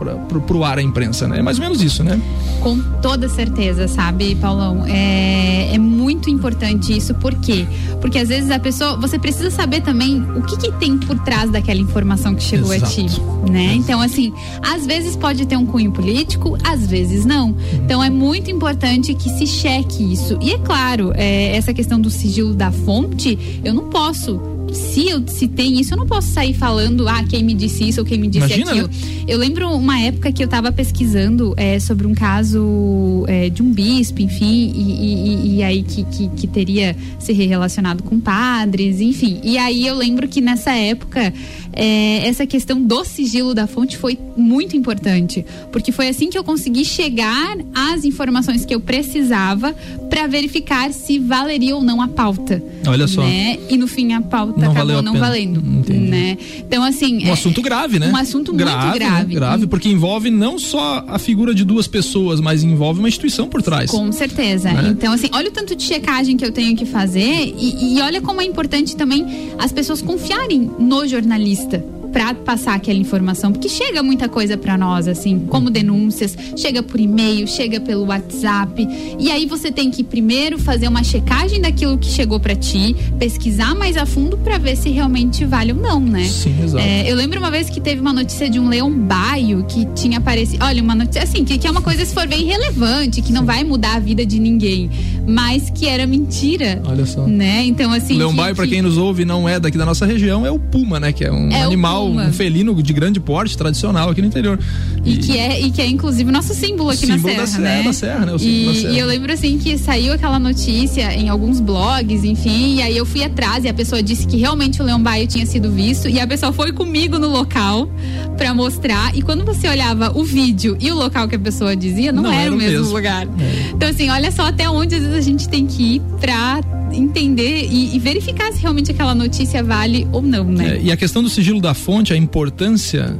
o 0.53 0.63
ar 0.63 0.77
a 0.77 0.81
imprensa, 0.81 1.27
né? 1.27 1.39
É 1.39 1.41
mais 1.41 1.57
ou 1.57 1.63
menos 1.63 1.81
isso, 1.81 2.03
né? 2.03 2.19
Com 2.61 2.79
toda 3.01 3.29
certeza, 3.29 3.87
sabe, 3.87 4.35
Paulão? 4.35 4.85
É, 4.87 5.73
é 5.73 5.77
muito 5.77 6.29
importante 6.29 6.95
isso, 6.95 7.13
por 7.15 7.33
quê? 7.35 7.65
Porque 8.01 8.17
às 8.17 8.29
vezes 8.29 8.49
a 8.51 8.59
pessoa, 8.59 8.97
você 8.97 9.19
precisa 9.19 9.51
saber 9.51 9.81
também 9.81 10.21
o 10.35 10.41
que, 10.41 10.57
que 10.57 10.71
tem 10.73 10.97
por 10.97 11.17
trás 11.19 11.51
daquela 11.51 11.79
informação 11.79 12.33
que 12.33 12.43
chegou 12.43 12.73
Exato. 12.73 12.91
a 12.91 12.95
ti, 12.95 13.21
né? 13.51 13.63
Exato. 13.63 13.77
Então, 13.79 14.01
assim, 14.01 14.33
às 14.61 14.85
vezes 14.85 15.15
pode 15.15 15.45
ter 15.45 15.57
um 15.57 15.65
cunho 15.65 15.91
político, 15.91 16.57
às 16.63 16.87
vezes 16.87 17.25
não. 17.25 17.49
Uhum. 17.49 17.57
Então, 17.85 18.03
é 18.03 18.09
muito 18.09 18.49
importante 18.49 19.13
que 19.13 19.29
se 19.29 19.45
cheque 19.45 20.13
isso. 20.13 20.37
E 20.41 20.51
é 20.51 20.57
claro, 20.57 21.11
é, 21.15 21.55
essa 21.55 21.73
questão 21.73 21.99
do 21.99 22.09
sigilo 22.09 22.53
da 22.53 22.71
fonte, 22.71 23.61
eu 23.63 23.73
não 23.73 23.89
posso 23.89 24.56
se, 24.73 25.07
eu, 25.07 25.23
se 25.27 25.47
tem 25.47 25.79
isso, 25.79 25.93
eu 25.93 25.97
não 25.97 26.05
posso 26.05 26.29
sair 26.29 26.53
falando, 26.53 27.07
ah, 27.07 27.23
quem 27.23 27.43
me 27.43 27.53
disse 27.53 27.87
isso 27.87 28.01
ou 28.01 28.05
quem 28.05 28.17
me 28.17 28.27
disse 28.27 28.45
Imagina, 28.45 28.71
aquilo. 28.71 28.87
Né? 28.87 29.25
Eu 29.27 29.37
lembro 29.37 29.69
uma 29.71 29.99
época 29.99 30.31
que 30.31 30.41
eu 30.41 30.45
estava 30.45 30.71
pesquisando 30.71 31.53
é, 31.57 31.79
sobre 31.79 32.07
um 32.07 32.13
caso 32.13 33.25
é, 33.27 33.49
de 33.49 33.61
um 33.61 33.71
bispo, 33.71 34.21
enfim, 34.21 34.71
e, 34.73 34.91
e, 34.91 35.55
e 35.57 35.63
aí 35.63 35.83
que, 35.83 36.03
que, 36.05 36.27
que, 36.29 36.47
teria 36.47 36.95
se 37.19 37.33
relacionado 37.33 38.03
com 38.03 38.19
padres, 38.19 39.01
enfim. 39.01 39.39
E 39.43 39.57
aí 39.57 39.85
eu 39.85 39.95
lembro 39.95 40.27
que 40.27 40.39
nessa 40.39 40.71
época 40.71 41.33
é, 41.73 42.27
essa 42.27 42.45
questão 42.45 42.81
do 42.81 43.03
sigilo 43.03 43.53
da 43.53 43.67
fonte 43.67 43.97
foi 43.97 44.17
muito 44.35 44.75
importante, 44.75 45.45
porque 45.71 45.91
foi 45.91 46.07
assim 46.07 46.29
que 46.29 46.37
eu 46.37 46.43
consegui 46.43 46.85
chegar 46.85 47.57
às 47.73 48.05
informações 48.05 48.65
que 48.65 48.73
eu 48.73 48.79
precisava 48.79 49.73
para 50.09 50.25
verificar 50.25 50.91
se 50.93 51.19
valeria 51.19 51.75
ou 51.75 51.83
não 51.83 52.01
a 52.01 52.07
pauta. 52.07 52.63
Olha 52.87 53.07
só. 53.07 53.23
Né? 53.23 53.59
E 53.69 53.77
no 53.77 53.87
fim 53.87 54.13
a 54.13 54.21
pauta 54.21 54.56
não 54.57 54.71
acabou 54.71 55.01
não 55.01 55.13
valendo. 55.17 55.59
Entendi. 55.59 56.07
Né? 56.07 56.37
Então, 56.59 56.83
assim. 56.83 57.25
Um 57.25 57.27
é, 57.27 57.31
assunto 57.31 57.61
grave, 57.61 57.99
né? 57.99 58.09
Um 58.11 58.15
assunto 58.15 58.53
grave, 58.53 58.85
muito 58.85 58.99
grave. 58.99 59.25
Né? 59.27 59.35
Grave, 59.35 59.67
porque 59.67 59.89
envolve 59.89 60.29
não 60.29 60.57
só 60.57 61.03
a 61.07 61.19
figura 61.19 61.53
de 61.53 61.63
duas 61.63 61.87
pessoas, 61.87 62.39
mas 62.39 62.63
envolve 62.63 62.99
uma 62.99 63.07
instituição 63.07 63.47
por 63.47 63.61
trás. 63.61 63.89
Com 63.91 64.11
certeza. 64.11 64.71
Né? 64.71 64.89
Então, 64.89 65.13
assim, 65.13 65.29
olha 65.33 65.49
o 65.49 65.51
tanto 65.51 65.75
de 65.75 65.83
checagem 65.83 66.37
que 66.37 66.45
eu 66.45 66.51
tenho 66.51 66.75
que 66.75 66.85
fazer 66.85 67.53
e, 67.57 67.97
e 67.97 68.01
olha 68.01 68.21
como 68.21 68.41
é 68.41 68.45
importante 68.45 68.95
também 68.95 69.51
as 69.57 69.71
pessoas 69.71 70.01
confiarem 70.01 70.69
no 70.79 71.07
jornalista 71.07 71.83
para 72.17 72.33
passar 72.33 72.73
aquela 72.73 72.97
informação, 72.97 73.51
porque 73.51 73.69
chega 73.69 74.01
muita 74.01 74.27
coisa 74.27 74.57
para 74.57 74.75
nós, 74.75 75.07
assim, 75.07 75.37
como 75.37 75.69
denúncias, 75.69 76.35
chega 76.55 76.81
por 76.81 76.99
e-mail, 76.99 77.47
chega 77.47 77.79
pelo 77.79 78.05
WhatsApp, 78.05 78.87
e 79.19 79.29
aí 79.29 79.45
você 79.45 79.71
tem 79.71 79.91
que 79.91 80.03
primeiro 80.03 80.57
fazer 80.57 80.87
uma 80.87 81.03
checagem 81.03 81.61
daquilo 81.61 81.95
que 81.95 82.07
chegou 82.07 82.39
para 82.39 82.55
ti, 82.55 82.95
pesquisar 83.19 83.75
mais 83.75 83.95
a 83.97 84.07
fundo 84.07 84.35
para 84.35 84.57
ver 84.57 84.75
se 84.75 84.89
realmente 84.89 85.45
vale 85.45 85.73
ou 85.73 85.77
não, 85.77 85.99
né? 85.99 86.23
Sim, 86.23 86.55
exato. 86.63 86.83
É, 86.83 87.07
eu 87.07 87.15
lembro 87.15 87.37
uma 87.37 87.51
vez 87.51 87.69
que 87.69 87.79
teve 87.79 88.01
uma 88.01 88.13
notícia 88.13 88.49
de 88.49 88.59
um 88.59 88.67
leão 88.67 88.91
baio 88.91 89.63
que 89.67 89.85
tinha 89.93 90.17
aparecido, 90.17 90.65
olha, 90.65 90.81
uma 90.81 90.95
notícia 90.95 91.21
assim, 91.21 91.45
que, 91.45 91.55
que 91.59 91.67
é 91.67 91.69
uma 91.69 91.83
coisa 91.83 92.03
se 92.03 92.15
for 92.15 92.27
bem 92.27 92.45
relevante, 92.45 93.21
que 93.21 93.31
não 93.31 93.45
vai 93.45 93.63
mudar 93.63 93.95
a 93.95 93.99
vida 93.99 94.25
de 94.25 94.39
ninguém, 94.39 94.89
mas 95.27 95.69
que 95.69 95.85
era 95.85 96.07
mentira. 96.07 96.81
Olha 96.83 97.05
só. 97.05 97.27
Né? 97.27 97.63
Então 97.65 97.93
assim, 97.93 98.15
o 98.15 98.17
leão 98.17 98.35
baio 98.35 98.55
para 98.55 98.65
quem 98.65 98.81
nos 98.81 98.97
ouve 98.97 99.23
não 99.23 99.47
é 99.47 99.59
daqui 99.59 99.77
da 99.77 99.85
nossa 99.85 100.03
região, 100.03 100.43
é 100.43 100.49
o 100.49 100.57
puma, 100.57 100.99
né, 100.99 101.11
que 101.11 101.23
é 101.23 101.31
um 101.31 101.51
é 101.51 101.61
animal 101.61 102.06
um 102.07 102.33
felino 102.33 102.81
de 102.81 102.93
grande 102.93 103.19
porte, 103.19 103.57
tradicional 103.57 104.09
aqui 104.09 104.21
no 104.21 104.27
interior. 104.27 104.59
E, 105.03 105.13
e, 105.13 105.17
que, 105.17 105.37
é, 105.37 105.61
e 105.61 105.71
que 105.71 105.81
é 105.81 105.87
inclusive 105.87 106.29
o 106.29 106.33
nosso 106.33 106.53
símbolo 106.53 106.89
aqui 106.89 107.05
símbolo 107.05 107.35
na 107.35 107.47
Serra, 107.47 107.63
da, 107.63 107.69
né? 107.69 107.83
Da 107.83 107.93
serra, 107.93 108.25
né? 108.25 108.33
O 108.33 108.37
e, 108.39 108.65
da 108.65 108.73
serra. 108.73 108.93
e 108.93 108.99
eu 108.99 109.07
lembro 109.07 109.33
assim 109.33 109.57
que 109.57 109.77
saiu 109.77 110.13
aquela 110.13 110.39
notícia 110.39 111.13
em 111.13 111.29
alguns 111.29 111.59
blogs, 111.59 112.23
enfim, 112.23 112.75
e 112.75 112.81
aí 112.81 112.95
eu 112.95 113.05
fui 113.05 113.23
atrás 113.23 113.63
e 113.63 113.67
a 113.67 113.73
pessoa 113.73 114.01
disse 114.01 114.27
que 114.27 114.37
realmente 114.37 114.81
o 114.81 114.85
Leão 114.85 115.01
Baio 115.01 115.27
tinha 115.27 115.45
sido 115.45 115.71
visto 115.71 116.07
e 116.07 116.19
a 116.19 116.27
pessoa 116.27 116.51
foi 116.51 116.71
comigo 116.71 117.17
no 117.17 117.27
local 117.27 117.89
para 118.37 118.53
mostrar 118.53 119.15
e 119.15 119.21
quando 119.21 119.43
você 119.45 119.67
olhava 119.67 120.11
o 120.17 120.23
vídeo 120.23 120.77
e 120.79 120.91
o 120.91 120.95
local 120.95 121.27
que 121.27 121.35
a 121.35 121.39
pessoa 121.39 121.75
dizia, 121.75 122.11
não, 122.11 122.23
não 122.23 122.31
era, 122.31 122.43
era, 122.43 122.53
o 122.53 122.57
mesmo, 122.57 122.79
mesmo. 122.79 122.93
lugar. 122.93 123.25
É. 123.25 123.71
Então 123.73 123.89
assim, 123.89 124.09
olha 124.09 124.31
só 124.31 124.43
até 124.43 124.69
onde 124.69 124.95
às 124.95 125.01
vezes 125.01 125.15
a 125.15 125.21
gente 125.21 125.49
tem 125.49 125.65
que 125.65 125.95
ir 125.95 126.01
pra 126.19 126.61
entender 126.91 127.67
e, 127.69 127.95
e, 127.95 127.99
verificar 127.99 128.51
se 128.51 128.61
realmente 128.61 128.91
aquela 128.91 129.13
notícia 129.13 129.63
vale 129.63 130.07
ou 130.11 130.21
não, 130.21 130.45
né? 130.45 130.77
É, 130.77 130.81
e 130.81 130.91
a 130.91 130.97
questão 130.97 131.21
do 131.21 131.29
sigilo 131.29 131.61
da 131.61 131.73
fonte, 131.73 132.13
a 132.13 132.17
importância 132.17 133.17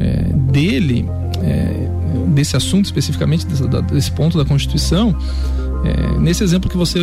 é, 0.00 0.22
dele, 0.50 1.06
é, 1.42 1.88
desse 2.28 2.56
assunto 2.56 2.86
especificamente, 2.86 3.46
desse, 3.46 3.62
desse 3.92 4.10
ponto 4.12 4.38
da 4.38 4.44
Constituição, 4.44 5.16
é, 5.84 6.18
nesse 6.20 6.44
exemplo 6.44 6.70
que 6.70 6.76
você 6.76 6.98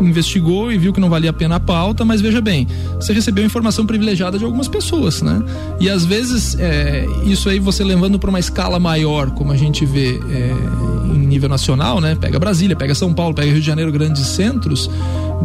investigou 0.00 0.70
e 0.72 0.78
viu 0.78 0.92
que 0.92 1.00
não 1.00 1.10
valia 1.10 1.30
a 1.30 1.32
pena 1.32 1.56
a 1.56 1.60
pauta, 1.60 2.04
mas 2.04 2.20
veja 2.20 2.40
bem, 2.40 2.66
você 2.96 3.12
recebeu 3.12 3.44
informação 3.44 3.84
privilegiada 3.84 4.38
de 4.38 4.44
algumas 4.44 4.68
pessoas, 4.68 5.20
né? 5.20 5.42
E 5.80 5.90
às 5.90 6.04
vezes 6.04 6.56
é, 6.58 7.06
isso 7.24 7.48
aí 7.48 7.58
você 7.58 7.82
levando 7.82 8.18
para 8.18 8.30
uma 8.30 8.38
escala 8.38 8.78
maior, 8.78 9.32
como 9.32 9.50
a 9.50 9.56
gente 9.56 9.84
vê 9.84 10.20
é, 10.30 10.54
em 11.12 11.26
nível 11.26 11.48
nacional, 11.48 12.00
né? 12.00 12.14
Pega 12.14 12.38
Brasília, 12.38 12.76
pega 12.76 12.94
São 12.94 13.12
Paulo, 13.12 13.34
pega 13.34 13.50
Rio 13.50 13.60
de 13.60 13.66
Janeiro, 13.66 13.90
grandes 13.90 14.26
centros, 14.26 14.88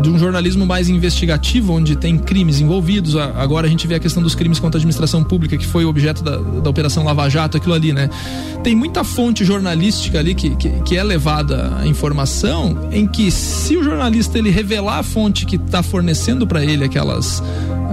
de 0.01 0.09
um 0.09 0.17
jornalismo 0.17 0.65
mais 0.65 0.89
investigativo, 0.89 1.73
onde 1.73 1.95
tem 1.95 2.17
crimes 2.17 2.59
envolvidos. 2.59 3.15
Agora 3.15 3.67
a 3.67 3.69
gente 3.69 3.85
vê 3.88 3.95
a 3.95 3.99
questão 3.99 4.23
dos 4.23 4.35
crimes 4.35 4.59
contra 4.59 4.77
a 4.77 4.79
administração 4.79 5.23
pública, 5.23 5.57
que 5.57 5.65
foi 5.65 5.85
objeto 5.85 6.23
da, 6.23 6.38
da 6.38 6.69
Operação 6.69 7.03
Lava 7.03 7.29
Jato, 7.29 7.57
aquilo 7.57 7.73
ali, 7.73 7.91
né? 7.91 8.09
Tem 8.63 8.75
muita 8.75 9.03
fonte 9.03 9.43
jornalística 9.43 10.19
ali 10.19 10.33
que, 10.33 10.55
que, 10.55 10.69
que 10.81 10.97
é 10.97 11.03
levada 11.03 11.77
a 11.77 11.88
informação 11.88 12.89
em 12.91 13.07
que 13.07 13.31
se 13.31 13.77
o 13.77 13.83
jornalista 13.83 14.38
ele 14.38 14.49
revelar 14.49 14.99
a 14.99 15.03
fonte 15.03 15.45
que 15.45 15.55
está 15.55 15.83
fornecendo 15.83 16.47
para 16.47 16.63
ele 16.63 16.83
aquelas 16.83 17.43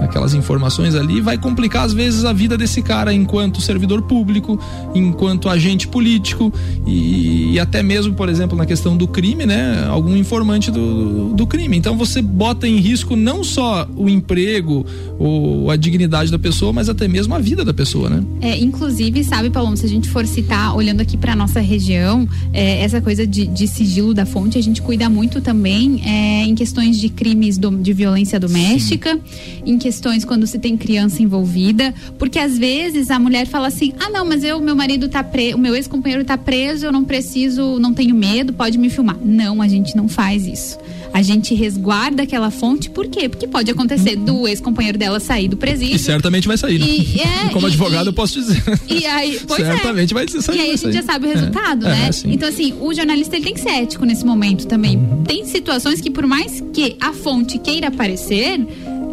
aquelas 0.01 0.33
informações 0.33 0.95
ali, 0.95 1.21
vai 1.21 1.37
complicar 1.37 1.85
às 1.85 1.93
vezes 1.93 2.25
a 2.25 2.33
vida 2.33 2.57
desse 2.57 2.81
cara 2.81 3.13
enquanto 3.13 3.61
servidor 3.61 4.01
público, 4.03 4.59
enquanto 4.93 5.49
agente 5.49 5.87
político 5.87 6.53
e, 6.85 7.53
e 7.53 7.59
até 7.59 7.81
mesmo, 7.81 8.13
por 8.13 8.29
exemplo, 8.29 8.57
na 8.57 8.65
questão 8.65 8.95
do 8.95 9.07
crime, 9.07 9.45
né? 9.45 9.85
Algum 9.87 10.15
informante 10.15 10.71
do, 10.71 11.33
do 11.33 11.47
crime. 11.47 11.77
Então 11.77 11.97
você 11.97 12.21
bota 12.21 12.67
em 12.67 12.77
risco 12.77 13.15
não 13.15 13.43
só 13.43 13.87
o 13.95 14.09
emprego 14.09 14.85
ou 15.19 15.71
a 15.71 15.75
dignidade 15.75 16.31
da 16.31 16.39
pessoa, 16.39 16.71
mas 16.71 16.89
até 16.89 17.07
mesmo 17.07 17.33
a 17.33 17.39
vida 17.39 17.65
da 17.65 17.73
pessoa, 17.73 18.09
né? 18.09 18.23
É, 18.41 18.57
inclusive, 18.57 19.23
sabe, 19.23 19.49
Paulo, 19.49 19.75
se 19.75 19.85
a 19.85 19.89
gente 19.89 20.09
for 20.09 20.25
citar, 20.25 20.75
olhando 20.75 21.01
aqui 21.01 21.17
para 21.17 21.35
nossa 21.35 21.59
região, 21.59 22.27
é, 22.53 22.81
essa 22.81 23.01
coisa 23.01 23.25
de, 23.25 23.47
de, 23.47 23.67
sigilo 23.67 24.13
da 24.13 24.25
fonte, 24.25 24.57
a 24.57 24.61
gente 24.61 24.81
cuida 24.81 25.09
muito 25.09 25.41
também 25.41 26.01
é, 26.05 26.43
em 26.43 26.55
questões 26.55 26.99
de 26.99 27.09
crimes 27.09 27.57
do, 27.57 27.71
de 27.71 27.93
violência 27.93 28.39
doméstica, 28.39 29.13
Sim. 29.15 29.63
em 29.65 29.77
questões 29.87 30.25
quando 30.25 30.45
se 30.45 30.59
tem 30.59 30.75
criança 30.75 31.23
envolvida, 31.23 31.93
porque 32.19 32.37
às 32.37 32.57
vezes 32.57 33.09
a 33.09 33.17
mulher 33.17 33.47
fala 33.47 33.69
assim: 33.69 33.93
ah, 33.97 34.09
não, 34.09 34.25
mas 34.25 34.43
eu, 34.43 34.59
meu 34.59 34.75
marido 34.75 35.07
tá 35.07 35.23
preso, 35.23 35.55
o 35.55 35.59
meu 35.59 35.73
ex-companheiro 35.73 36.25
tá 36.25 36.37
preso, 36.37 36.85
eu 36.85 36.91
não 36.91 37.05
preciso, 37.05 37.79
não 37.79 37.93
tenho 37.93 38.13
medo, 38.13 38.51
pode 38.51 38.77
me 38.77 38.89
filmar. 38.89 39.17
Não, 39.23 39.61
a 39.61 39.67
gente 39.69 39.95
não 39.95 40.09
faz 40.09 40.45
isso. 40.45 40.77
A 41.13 41.21
gente 41.21 41.55
resguarda 41.55 42.23
aquela 42.23 42.51
fonte, 42.51 42.89
por 42.89 43.07
quê? 43.07 43.29
Porque 43.29 43.47
pode 43.47 43.71
acontecer 43.71 44.17
do 44.17 44.45
ex-companheiro 44.45 44.97
dela 44.97 45.21
sair 45.21 45.47
do 45.47 45.55
presídio. 45.55 45.95
E 45.95 45.99
certamente 45.99 46.47
vai 46.47 46.57
sair, 46.57 46.77
né? 46.77 46.85
E, 46.85 47.21
é, 47.21 47.49
Como 47.53 47.65
e, 47.65 47.69
advogado, 47.69 48.05
e, 48.05 48.09
eu 48.09 48.13
posso 48.13 48.33
dizer. 48.33 48.61
E 48.89 49.05
aí, 49.05 49.39
pois 49.47 49.61
é. 49.61 49.71
certamente 49.73 50.11
é. 50.11 50.13
vai 50.13 50.27
sair. 50.27 50.57
E 50.57 50.61
aí 50.61 50.71
a 50.71 50.75
gente 50.75 50.93
já 50.93 51.03
sabe 51.03 51.27
o 51.27 51.29
resultado, 51.29 51.87
é, 51.87 51.89
né? 51.89 52.09
É, 52.09 52.27
então, 52.27 52.49
assim, 52.49 52.73
o 52.81 52.93
jornalista 52.93 53.37
ele 53.37 53.45
tem 53.45 53.53
que 53.53 53.61
ser 53.61 53.69
ético 53.69 54.05
nesse 54.05 54.25
momento 54.25 54.67
também. 54.67 54.97
Uhum. 54.97 55.23
Tem 55.23 55.45
situações 55.45 56.01
que, 56.01 56.11
por 56.11 56.27
mais 56.27 56.61
que 56.73 56.97
a 56.99 57.13
fonte 57.13 57.57
queira 57.57 57.87
aparecer, 57.87 58.59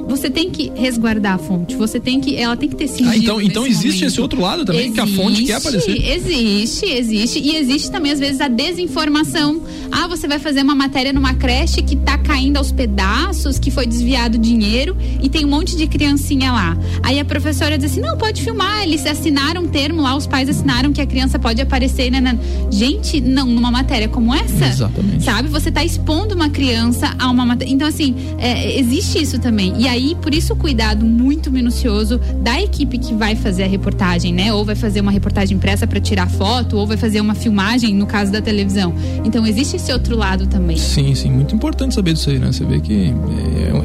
você 0.07 0.31
tem 0.31 0.51
que 0.51 0.71
resguardar 0.75 1.35
a 1.35 1.39
fonte. 1.39 1.77
Você 1.77 1.99
tem 1.99 2.21
que, 2.21 2.37
ela 2.37 2.57
tem 2.57 2.69
que 2.69 2.77
ter 2.77 2.89
sigilo. 2.89 3.11
Ah, 3.11 3.17
então, 3.17 3.41
então 3.41 3.67
existe 3.67 3.87
momento. 3.87 4.05
esse 4.07 4.21
outro 4.21 4.41
lado 4.41 4.65
também 4.65 4.87
existe, 4.87 4.95
que 4.95 5.01
a 5.01 5.07
fonte 5.07 5.45
quer 5.45 5.55
aparecer. 5.55 6.11
Existe, 6.11 6.87
existe 6.87 7.39
e 7.39 7.57
existe 7.57 7.91
também 7.91 8.13
às 8.13 8.19
vezes 8.19 8.41
a 8.41 8.49
desinformação. 8.49 9.63
Ah, 9.91 10.07
você 10.07 10.27
vai 10.27 10.39
fazer 10.39 10.63
uma 10.63 10.75
matéria 10.75 11.13
numa 11.13 11.35
creche 11.35 11.83
que 11.83 11.97
tá 11.97 12.19
caindo 12.19 12.57
aos 12.57 12.73
pedaços, 12.73 13.59
que 13.59 13.71
foi 13.71 13.87
desviado 13.87 14.37
dinheiro 14.39 14.97
e 15.23 15.29
tem 15.29 15.45
um 15.45 15.49
monte 15.49 15.77
de 15.77 15.87
criancinha 15.87 16.53
lá. 16.53 16.77
Aí 17.03 17.19
a 17.19 17.25
professora 17.25 17.79
diz 17.79 17.93
assim: 17.93 18.01
"Não, 18.01 18.17
pode 18.17 18.43
filmar". 18.43 18.83
Eles 18.83 19.07
assinaram 19.07 19.63
um 19.63 19.69
termo 19.69 20.03
lá, 20.03 20.17
os 20.17 20.27
pais 20.27 20.49
assinaram 20.49 20.93
que 20.93 21.01
a 21.01 21.07
criança 21.07 21.39
pode 21.39 21.61
aparecer, 21.61 22.11
né? 22.11 22.21
né. 22.21 22.39
Gente, 22.71 23.21
não, 23.21 23.47
numa 23.47 23.71
matéria 23.71 24.09
como 24.09 24.35
essa. 24.35 24.67
Exatamente. 24.67 25.25
Sabe? 25.25 25.49
Você 25.49 25.71
tá 25.71 25.85
expondo 25.85 26.35
uma 26.35 26.51
criança 26.51 27.15
a 27.19 27.31
uma 27.31 27.47
matéria. 27.47 27.73
Então 27.73 27.87
assim, 27.87 28.15
é, 28.39 28.79
existe 28.79 29.23
isso 29.23 29.39
também. 29.39 29.75
E 29.79 29.89
aí, 29.89 29.94
por 30.21 30.35
isso, 30.35 30.53
o 30.53 30.57
cuidado 30.57 31.05
muito 31.05 31.51
minucioso 31.51 32.19
da 32.43 32.61
equipe 32.61 32.99
que 32.99 33.15
vai 33.15 33.37
fazer 33.37 33.65
a 33.65 33.67
reportagem, 33.67 34.33
né? 34.33 34.53
Ou 34.53 34.65
vai 34.65 34.75
fazer 34.75 35.01
uma 35.01 35.11
reportagem 35.11 35.57
impressa 35.57 35.87
para 35.87 36.01
tirar 36.01 36.29
foto, 36.29 36.77
ou 36.77 36.87
vai 36.87 36.97
fazer 36.97 37.21
uma 37.21 37.35
filmagem, 37.35 37.95
no 37.95 38.07
caso 38.07 38.33
da 38.33 38.41
televisão. 38.41 38.95
Então, 39.25 39.47
existe 39.47 39.77
esse 39.77 39.93
outro 39.93 40.17
lado 40.17 40.47
também. 40.47 40.77
Sim, 40.77 41.15
sim. 41.15 41.31
Muito 41.31 41.55
importante 41.55 41.95
saber 41.95 42.15
disso 42.15 42.31
aí, 42.31 42.39
né? 42.39 42.51
Você 42.51 42.65
vê 42.65 42.81
que 42.81 43.13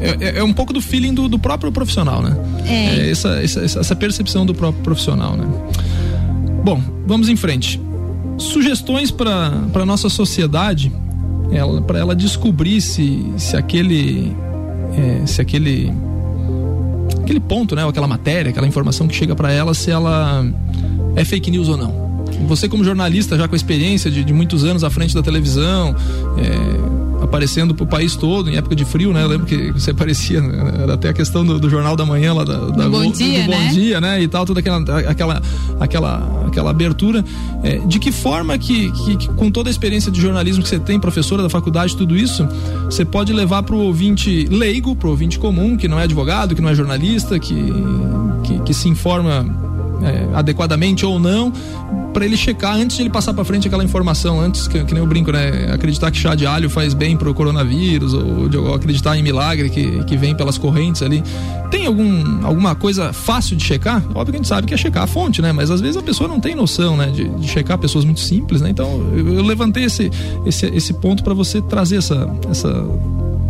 é, 0.01 0.27
é, 0.27 0.39
é 0.39 0.43
um 0.43 0.53
pouco 0.53 0.73
do 0.73 0.81
feeling 0.81 1.13
do, 1.13 1.27
do, 1.27 1.37
próprio 1.37 1.71
profissional, 1.71 2.21
né? 2.21 2.37
É. 2.65 2.99
é 2.99 3.11
essa, 3.11 3.41
essa, 3.43 3.61
essa 3.61 3.95
percepção 3.95 4.45
do 4.45 4.53
próprio 4.53 4.83
profissional, 4.83 5.35
né? 5.35 5.45
Bom, 6.63 6.81
vamos 7.05 7.29
em 7.29 7.35
frente. 7.35 7.79
Sugestões 8.37 9.11
para 9.11 9.85
nossa 9.85 10.09
sociedade, 10.09 10.91
ela, 11.51 11.81
para 11.81 11.99
ela 11.99 12.15
descobrir 12.15 12.81
se, 12.81 13.25
se 13.37 13.57
aquele 13.57 14.35
é, 14.95 15.25
se 15.25 15.41
aquele 15.41 15.91
aquele 17.21 17.39
ponto, 17.39 17.75
né, 17.75 17.87
aquela 17.87 18.07
matéria, 18.07 18.49
aquela 18.49 18.67
informação 18.67 19.07
que 19.07 19.15
chega 19.15 19.35
para 19.35 19.51
ela, 19.51 19.73
se 19.73 19.91
ela 19.91 20.43
é 21.15 21.23
fake 21.23 21.51
news 21.51 21.69
ou 21.69 21.77
não. 21.77 22.08
Você 22.47 22.67
como 22.67 22.83
jornalista 22.83 23.37
já 23.37 23.47
com 23.47 23.55
experiência 23.55 24.09
de, 24.09 24.23
de 24.23 24.33
muitos 24.33 24.63
anos 24.63 24.83
à 24.83 24.89
frente 24.89 25.13
da 25.13 25.21
televisão, 25.21 25.95
é, 26.37 27.23
aparecendo 27.23 27.75
pro 27.75 27.85
país 27.85 28.15
todo 28.15 28.49
em 28.49 28.55
época 28.55 28.75
de 28.75 28.85
frio, 28.85 29.13
né? 29.13 29.23
Eu 29.23 29.27
lembro 29.27 29.45
que 29.45 29.71
você 29.71 29.91
aparecia, 29.91 30.41
né? 30.41 30.83
era 30.83 30.93
até 30.93 31.09
a 31.09 31.13
questão 31.13 31.45
do, 31.45 31.59
do 31.59 31.69
Jornal 31.69 31.95
da 31.95 32.05
Manhã 32.05 32.33
lá 32.33 32.43
da, 32.43 32.57
da 32.57 32.85
do 32.85 32.89
Bom 32.89 33.11
Dia, 33.11 33.39
do, 33.39 33.45
do 33.45 33.51
Bom 33.51 33.59
né? 33.59 33.67
Dia, 33.71 34.01
né? 34.01 34.21
E 34.21 34.27
tal, 34.27 34.45
toda 34.45 34.59
aquela 34.59 34.79
aquela 35.07 35.41
aquela 35.79 36.43
aquela 36.47 36.69
abertura. 36.71 37.23
É, 37.63 37.77
de 37.79 37.99
que 37.99 38.11
forma 38.11 38.57
que, 38.57 38.91
que, 38.91 39.17
que, 39.17 39.27
com 39.29 39.51
toda 39.51 39.69
a 39.69 39.71
experiência 39.71 40.11
de 40.11 40.19
jornalismo 40.21 40.63
que 40.63 40.69
você 40.69 40.79
tem, 40.79 40.99
professora 40.99 41.43
da 41.43 41.49
faculdade, 41.49 41.95
tudo 41.95 42.15
isso, 42.15 42.47
você 42.85 43.03
pode 43.03 43.33
levar 43.33 43.63
pro 43.63 43.77
ouvinte 43.77 44.47
leigo, 44.49 44.95
pro 44.95 45.09
ouvinte 45.09 45.37
comum, 45.37 45.75
que 45.77 45.87
não 45.87 45.99
é 45.99 46.03
advogado, 46.03 46.55
que 46.55 46.61
não 46.61 46.69
é 46.69 46.75
jornalista, 46.75 47.37
que, 47.37 47.73
que, 48.43 48.59
que 48.59 48.73
se 48.73 48.87
informa 48.87 49.45
é, 50.03 50.35
adequadamente 50.35 51.05
ou 51.05 51.19
não, 51.19 51.51
para 52.13 52.25
ele 52.25 52.35
checar 52.35 52.75
antes 52.75 52.97
de 52.97 53.03
ele 53.03 53.09
passar 53.09 53.33
para 53.33 53.43
frente 53.43 53.67
aquela 53.67 53.83
informação, 53.83 54.39
antes 54.39 54.67
que, 54.67 54.83
que, 54.83 54.93
nem 54.93 55.01
eu 55.01 55.07
brinco, 55.07 55.31
né? 55.31 55.71
Acreditar 55.71 56.11
que 56.11 56.17
chá 56.17 56.35
de 56.35 56.45
alho 56.45 56.69
faz 56.69 56.93
bem 56.93 57.15
pro 57.15 57.33
coronavírus, 57.33 58.13
ou, 58.13 58.49
ou 58.65 58.73
acreditar 58.73 59.17
em 59.17 59.23
milagre 59.23 59.69
que, 59.69 60.03
que 60.03 60.17
vem 60.17 60.35
pelas 60.35 60.57
correntes 60.57 61.01
ali. 61.01 61.23
Tem 61.69 61.85
algum, 61.85 62.45
alguma 62.45 62.75
coisa 62.75 63.13
fácil 63.13 63.55
de 63.55 63.63
checar? 63.63 64.03
Óbvio 64.13 64.25
que 64.25 64.31
a 64.31 64.37
gente 64.37 64.47
sabe 64.47 64.67
que 64.67 64.73
é 64.73 64.77
checar 64.77 65.03
a 65.03 65.07
fonte, 65.07 65.41
né? 65.41 65.51
Mas 65.51 65.69
às 65.69 65.81
vezes 65.81 65.97
a 65.97 66.01
pessoa 66.01 66.27
não 66.27 66.39
tem 66.39 66.55
noção, 66.55 66.97
né? 66.97 67.07
De, 67.07 67.27
de 67.27 67.47
checar 67.47 67.77
pessoas 67.77 68.03
muito 68.03 68.19
simples, 68.19 68.61
né? 68.61 68.69
Então 68.69 69.07
eu, 69.13 69.35
eu 69.35 69.43
levantei 69.43 69.83
esse, 69.83 70.09
esse, 70.45 70.65
esse 70.67 70.93
ponto 70.93 71.23
para 71.23 71.33
você 71.33 71.61
trazer 71.61 71.97
essa, 71.97 72.29
essa 72.49 72.69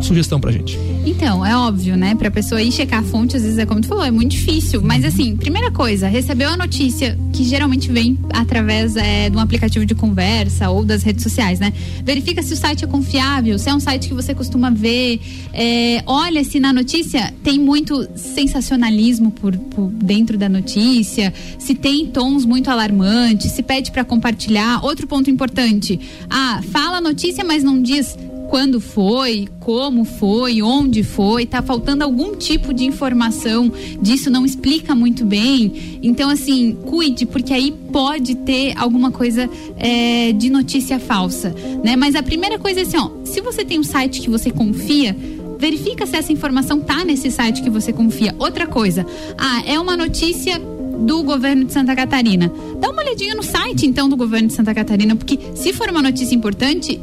sugestão 0.05 0.39
pra 0.39 0.51
gente? 0.51 0.77
Então, 1.05 1.45
é 1.45 1.55
óbvio, 1.55 1.95
né? 1.95 2.13
Pra 2.15 2.29
pessoa 2.29 2.61
ir 2.61 2.71
checar 2.71 2.99
a 2.99 3.03
fonte, 3.03 3.35
às 3.35 3.43
vezes 3.43 3.57
é 3.57 3.65
como 3.65 3.81
tu 3.81 3.87
falou, 3.87 4.03
é 4.03 4.11
muito 4.11 4.31
difícil. 4.31 4.81
Mas 4.81 5.03
assim, 5.05 5.35
primeira 5.35 5.71
coisa, 5.71 6.07
recebeu 6.07 6.49
a 6.49 6.57
notícia 6.57 7.17
que 7.33 7.43
geralmente 7.43 7.91
vem 7.91 8.17
através 8.33 8.95
é, 8.95 9.29
de 9.29 9.35
um 9.35 9.39
aplicativo 9.39 9.85
de 9.85 9.95
conversa 9.95 10.69
ou 10.69 10.83
das 10.83 11.03
redes 11.03 11.23
sociais, 11.23 11.59
né? 11.59 11.73
Verifica 12.03 12.41
se 12.43 12.53
o 12.53 12.57
site 12.57 12.83
é 12.83 12.87
confiável, 12.87 13.57
se 13.57 13.69
é 13.69 13.73
um 13.73 13.79
site 13.79 14.07
que 14.09 14.13
você 14.13 14.35
costuma 14.35 14.69
ver. 14.69 15.19
É, 15.53 16.03
olha 16.05 16.43
se 16.43 16.59
na 16.59 16.71
notícia 16.73 17.33
tem 17.43 17.59
muito 17.59 18.07
sensacionalismo 18.15 19.31
por, 19.31 19.55
por 19.57 19.89
dentro 19.89 20.37
da 20.37 20.49
notícia, 20.49 21.33
se 21.57 21.73
tem 21.75 22.07
tons 22.07 22.45
muito 22.45 22.69
alarmantes, 22.69 23.51
se 23.51 23.63
pede 23.63 23.91
para 23.91 24.03
compartilhar. 24.03 24.83
Outro 24.83 25.07
ponto 25.07 25.29
importante: 25.29 25.99
ah, 26.29 26.61
fala 26.71 26.97
a 26.97 27.01
notícia, 27.01 27.43
mas 27.43 27.63
não 27.63 27.81
diz 27.81 28.17
quando 28.49 28.81
foi, 28.81 29.47
como 29.59 30.03
foi, 30.03 30.61
onde 30.61 31.03
foi, 31.03 31.45
tá 31.45 31.61
faltando 31.61 32.03
algum 32.03 32.35
tipo 32.35 32.73
de 32.73 32.83
informação 32.83 33.71
disso, 34.01 34.31
não 34.31 34.43
explica 34.43 34.95
muito 34.95 35.23
bem. 35.23 35.99
Então, 36.01 36.31
assim, 36.31 36.75
cuide, 36.85 37.27
porque 37.27 37.53
aí 37.53 37.71
pode 37.71 38.33
ter 38.35 38.73
alguma 38.75 39.11
coisa 39.11 39.47
é, 39.77 40.33
de 40.33 40.49
notícia 40.49 40.99
falsa, 40.99 41.53
né? 41.83 41.95
Mas 41.95 42.15
a 42.15 42.23
primeira 42.23 42.57
coisa 42.57 42.79
é 42.79 42.83
assim, 42.83 42.97
ó, 42.97 43.11
se 43.23 43.39
você 43.39 43.63
tem 43.63 43.79
um 43.79 43.83
site 43.83 44.19
que 44.19 44.29
você 44.29 44.49
confia, 44.49 45.15
verifica 45.59 46.07
se 46.07 46.15
essa 46.15 46.33
informação 46.33 46.79
tá 46.79 47.05
nesse 47.05 47.29
site 47.29 47.61
que 47.61 47.69
você 47.69 47.93
confia. 47.93 48.35
Outra 48.39 48.65
coisa, 48.65 49.05
ah, 49.37 49.61
é 49.67 49.79
uma 49.79 49.95
notícia 49.95 50.59
do 50.99 51.21
governo 51.21 51.65
de 51.65 51.73
Santa 51.73 51.95
Catarina. 51.95 52.51
Dá 52.79 52.89
uma 52.89 53.03
olhadinha 53.03 53.35
no 53.35 53.43
site 53.43 53.85
então 53.85 54.09
do 54.09 54.17
governo 54.17 54.47
de 54.47 54.55
Santa 54.55 54.73
Catarina, 54.73 55.15
porque 55.15 55.37
se 55.53 55.71
for 55.71 55.87
uma 55.89 56.01
notícia 56.01 56.33
importante, 56.33 56.99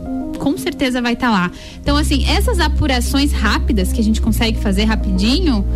com 0.47 0.57
certeza 0.57 1.03
vai 1.03 1.15
estar 1.15 1.27
tá 1.27 1.33
lá. 1.33 1.51
Então, 1.83 1.97
assim, 1.97 2.25
essas 2.25 2.61
apurações 2.61 3.33
rápidas 3.33 3.93
que 3.93 4.01
a 4.01 4.05
gente 4.05 4.21
consegue 4.21 4.61
fazer 4.61 4.85
rapidinho, 4.85 5.67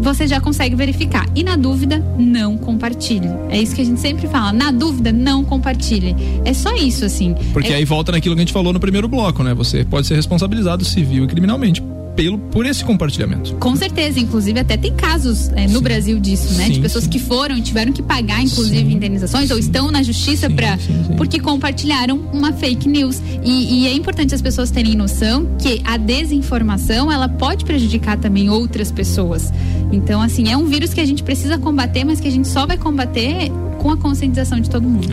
você 0.00 0.26
já 0.26 0.40
consegue 0.40 0.74
verificar. 0.74 1.28
E 1.34 1.44
na 1.44 1.54
dúvida, 1.54 2.02
não 2.18 2.56
compartilhe. 2.56 3.28
É 3.50 3.60
isso 3.60 3.74
que 3.74 3.82
a 3.82 3.84
gente 3.84 4.00
sempre 4.00 4.26
fala. 4.26 4.54
Na 4.54 4.70
dúvida, 4.70 5.12
não 5.12 5.44
compartilhe. 5.44 6.16
É 6.46 6.54
só 6.54 6.74
isso, 6.74 7.04
assim. 7.04 7.34
Porque 7.52 7.74
é... 7.74 7.76
aí 7.76 7.84
volta 7.84 8.10
naquilo 8.10 8.34
que 8.34 8.40
a 8.40 8.44
gente 8.44 8.54
falou 8.54 8.72
no 8.72 8.80
primeiro 8.80 9.06
bloco, 9.06 9.42
né? 9.42 9.52
Você 9.52 9.84
pode 9.84 10.06
ser 10.06 10.14
responsabilizado 10.14 10.82
civil 10.82 11.24
e 11.24 11.26
criminalmente 11.26 11.82
pelo, 12.16 12.38
por 12.38 12.66
esse 12.66 12.84
compartilhamento. 12.84 13.54
Com 13.56 13.74
certeza, 13.76 14.18
inclusive 14.18 14.58
até 14.60 14.76
tem 14.76 14.94
casos 14.94 15.48
é, 15.50 15.66
no 15.66 15.78
sim. 15.78 15.82
Brasil 15.82 16.20
disso, 16.20 16.54
né? 16.54 16.66
Sim, 16.66 16.72
de 16.72 16.80
pessoas 16.80 17.04
sim. 17.04 17.10
que 17.10 17.18
foram 17.18 17.56
e 17.56 17.62
tiveram 17.62 17.92
que 17.92 18.02
pagar, 18.02 18.42
inclusive, 18.42 18.92
indenizações 18.92 19.50
ou 19.50 19.58
estão 19.58 19.90
na 19.90 20.02
justiça 20.02 20.48
para 20.50 20.78
porque 21.16 21.38
compartilharam 21.38 22.18
uma 22.32 22.52
fake 22.52 22.88
news. 22.88 23.20
E, 23.42 23.82
e 23.82 23.86
é 23.86 23.94
importante 23.94 24.34
as 24.34 24.42
pessoas 24.42 24.70
terem 24.70 24.94
noção 24.94 25.46
que 25.58 25.80
a 25.84 25.96
desinformação 25.96 27.10
ela 27.10 27.28
pode 27.28 27.64
prejudicar 27.64 28.18
também 28.18 28.50
outras 28.50 28.90
pessoas. 28.90 29.52
Então, 29.92 30.20
assim, 30.20 30.50
é 30.50 30.56
um 30.56 30.66
vírus 30.66 30.94
que 30.94 31.00
a 31.00 31.06
gente 31.06 31.22
precisa 31.22 31.58
combater, 31.58 32.04
mas 32.04 32.20
que 32.20 32.28
a 32.28 32.30
gente 32.30 32.48
só 32.48 32.66
vai 32.66 32.76
combater 32.76 33.50
com 33.78 33.90
a 33.90 33.96
conscientização 33.96 34.60
de 34.60 34.68
todo 34.68 34.88
mundo. 34.88 35.08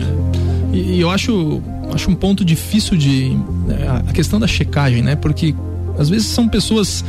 E, 0.72 0.96
e 0.96 1.00
eu 1.00 1.10
acho, 1.10 1.62
acho 1.92 2.10
um 2.10 2.14
ponto 2.14 2.44
difícil 2.44 2.96
de. 2.96 3.30
Né, 3.66 4.04
a 4.08 4.12
questão 4.12 4.38
da 4.38 4.46
checagem, 4.46 5.02
né? 5.02 5.16
Porque 5.16 5.54
às 5.98 6.08
vezes 6.08 6.28
são 6.28 6.48
pessoas 6.48 7.04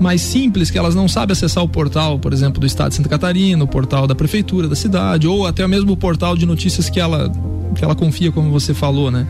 mais 0.00 0.20
simples 0.20 0.70
que 0.70 0.78
elas 0.78 0.94
não 0.94 1.06
sabem 1.06 1.32
acessar 1.32 1.62
o 1.62 1.68
portal, 1.68 2.18
por 2.18 2.32
exemplo, 2.32 2.60
do 2.60 2.66
estado 2.66 2.90
de 2.90 2.96
Santa 2.96 3.08
Catarina, 3.08 3.62
o 3.62 3.68
portal 3.68 4.06
da 4.06 4.14
prefeitura 4.14 4.68
da 4.68 4.74
cidade, 4.74 5.26
ou 5.26 5.46
até 5.46 5.66
mesmo 5.68 5.92
o 5.92 5.96
portal 5.96 6.36
de 6.36 6.46
notícias 6.46 6.90
que 6.90 6.98
ela 6.98 7.30
que 7.74 7.84
ela 7.84 7.94
confia, 7.94 8.30
como 8.30 8.50
você 8.50 8.72
falou, 8.72 9.10
né? 9.10 9.26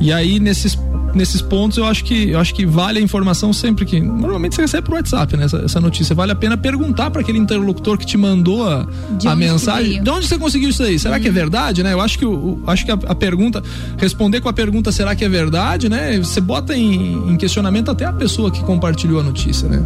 E 0.00 0.12
aí 0.12 0.40
nesses 0.40 0.78
nesses 1.14 1.40
pontos 1.40 1.78
eu 1.78 1.84
acho 1.84 2.04
que 2.04 2.30
eu 2.30 2.38
acho 2.38 2.54
que 2.54 2.66
vale 2.66 2.98
a 2.98 3.02
informação 3.02 3.52
sempre 3.52 3.84
que 3.84 4.00
normalmente 4.00 4.54
você 4.54 4.62
recebe 4.62 4.86
por 4.86 4.94
WhatsApp 4.94 5.36
né, 5.36 5.44
essa, 5.44 5.58
essa 5.58 5.80
notícia. 5.80 6.14
Vale 6.14 6.32
a 6.32 6.34
pena 6.34 6.56
perguntar 6.56 7.10
para 7.10 7.20
aquele 7.20 7.38
interlocutor 7.38 7.98
que 7.98 8.06
te 8.06 8.16
mandou 8.16 8.66
a, 8.66 8.86
a 9.26 9.36
mensagem 9.36 10.02
de 10.02 10.10
onde 10.10 10.26
você 10.26 10.38
conseguiu 10.38 10.70
isso 10.70 10.82
aí? 10.82 10.98
Será 10.98 11.16
hum. 11.16 11.20
que 11.20 11.26
é 11.26 11.30
uhum. 11.30 11.34
verdade 11.34 11.82
né? 11.82 11.92
Eu 11.92 12.00
acho 12.00 12.18
que 12.18 12.24
o, 12.24 12.60
acho 12.66 12.84
que 12.84 12.90
a, 12.90 12.98
a, 13.06 13.14
pergunta 13.14 13.62
responder 13.96 14.40
com 14.40 14.48
a 14.48 14.52
pergunta 14.52 14.92
será 14.92 15.14
que 15.14 15.24
é 15.24 15.28
verdade? 15.28 15.88
né 15.88 16.18
você 16.18 16.40
bota 16.40 16.76
em, 16.76 17.32
em, 17.32 17.36
questionamento 17.36 17.90
até 17.90 18.04
a 18.04 18.12
pessoa 18.12 18.50
que 18.50 18.62
compartilhou 18.62 19.20
a 19.20 19.22
notícia 19.22 19.68
né? 19.68 19.84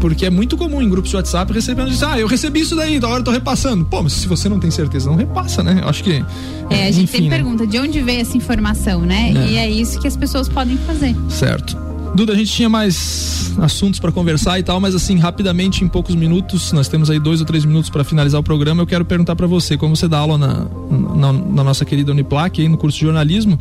Porque 0.00 0.26
é 0.26 0.30
muito 0.30 0.56
comum 0.56 0.80
em 0.80 0.88
grupos 0.88 1.10
de 1.10 1.16
WhatsApp 1.16 1.52
receber 1.52 1.82
notícia 1.82 2.08
ah 2.08 2.18
eu 2.18 2.26
recebi 2.26 2.60
isso 2.60 2.76
daí 2.76 2.96
então 2.96 3.08
agora 3.08 3.20
eu 3.20 3.24
tô 3.24 3.30
repassando. 3.30 3.84
Pô 3.84 4.02
mas 4.02 4.12
se 4.12 4.28
você 4.28 4.48
não 4.48 4.58
tem 4.58 4.70
certeza 4.70 5.08
não 5.08 5.16
repassa 5.16 5.62
né? 5.62 5.80
Eu 5.82 5.88
acho 5.88 6.02
que 6.02 6.24
é, 6.70 6.86
a 6.86 6.90
gente 6.90 7.04
enfim, 7.04 7.12
sempre 7.18 7.28
né? 7.28 7.36
pergunta 7.36 7.66
de 7.66 7.78
onde 7.78 8.00
veio 8.00 8.20
essa 8.20 8.36
informação 8.36 9.00
né 9.02 9.32
é. 9.36 9.50
e 9.50 9.56
é 9.56 9.70
isso 9.70 10.00
que 10.00 10.06
as 10.06 10.16
pessoas 10.16 10.48
podem 10.48 10.76
fazer. 10.78 11.14
Certo. 11.28 11.90
Duda, 12.14 12.32
a 12.32 12.36
gente 12.36 12.50
tinha 12.50 12.68
mais 12.68 13.52
assuntos 13.58 14.00
para 14.00 14.10
conversar 14.10 14.58
e 14.58 14.62
tal, 14.62 14.80
mas 14.80 14.94
assim, 14.94 15.16
rapidamente, 15.16 15.84
em 15.84 15.88
poucos 15.88 16.14
minutos, 16.14 16.72
nós 16.72 16.88
temos 16.88 17.08
aí 17.08 17.20
dois 17.20 17.40
ou 17.40 17.46
três 17.46 17.64
minutos 17.64 17.88
para 17.88 18.02
finalizar 18.02 18.40
o 18.40 18.42
programa. 18.42 18.82
Eu 18.82 18.86
quero 18.86 19.04
perguntar 19.04 19.36
para 19.36 19.46
você, 19.46 19.76
como 19.76 19.94
você 19.94 20.08
dá 20.08 20.18
aula 20.18 20.36
na, 20.36 20.66
na, 21.14 21.32
na, 21.32 21.64
nossa 21.64 21.84
querida 21.84 22.10
Uniplac, 22.10 22.60
aí 22.60 22.68
no 22.68 22.76
curso 22.76 22.98
de 22.98 23.04
jornalismo, 23.04 23.58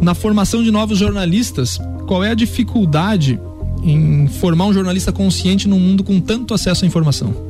na 0.00 0.14
formação 0.14 0.62
de 0.62 0.70
novos 0.70 0.98
jornalistas, 0.98 1.80
qual 2.06 2.22
é 2.22 2.30
a 2.30 2.34
dificuldade 2.34 3.40
em 3.82 4.28
formar 4.28 4.66
um 4.66 4.72
jornalista 4.72 5.10
consciente 5.10 5.68
num 5.68 5.80
mundo 5.80 6.04
com 6.04 6.20
tanto 6.20 6.54
acesso 6.54 6.84
à 6.84 6.86
informação? 6.88 7.49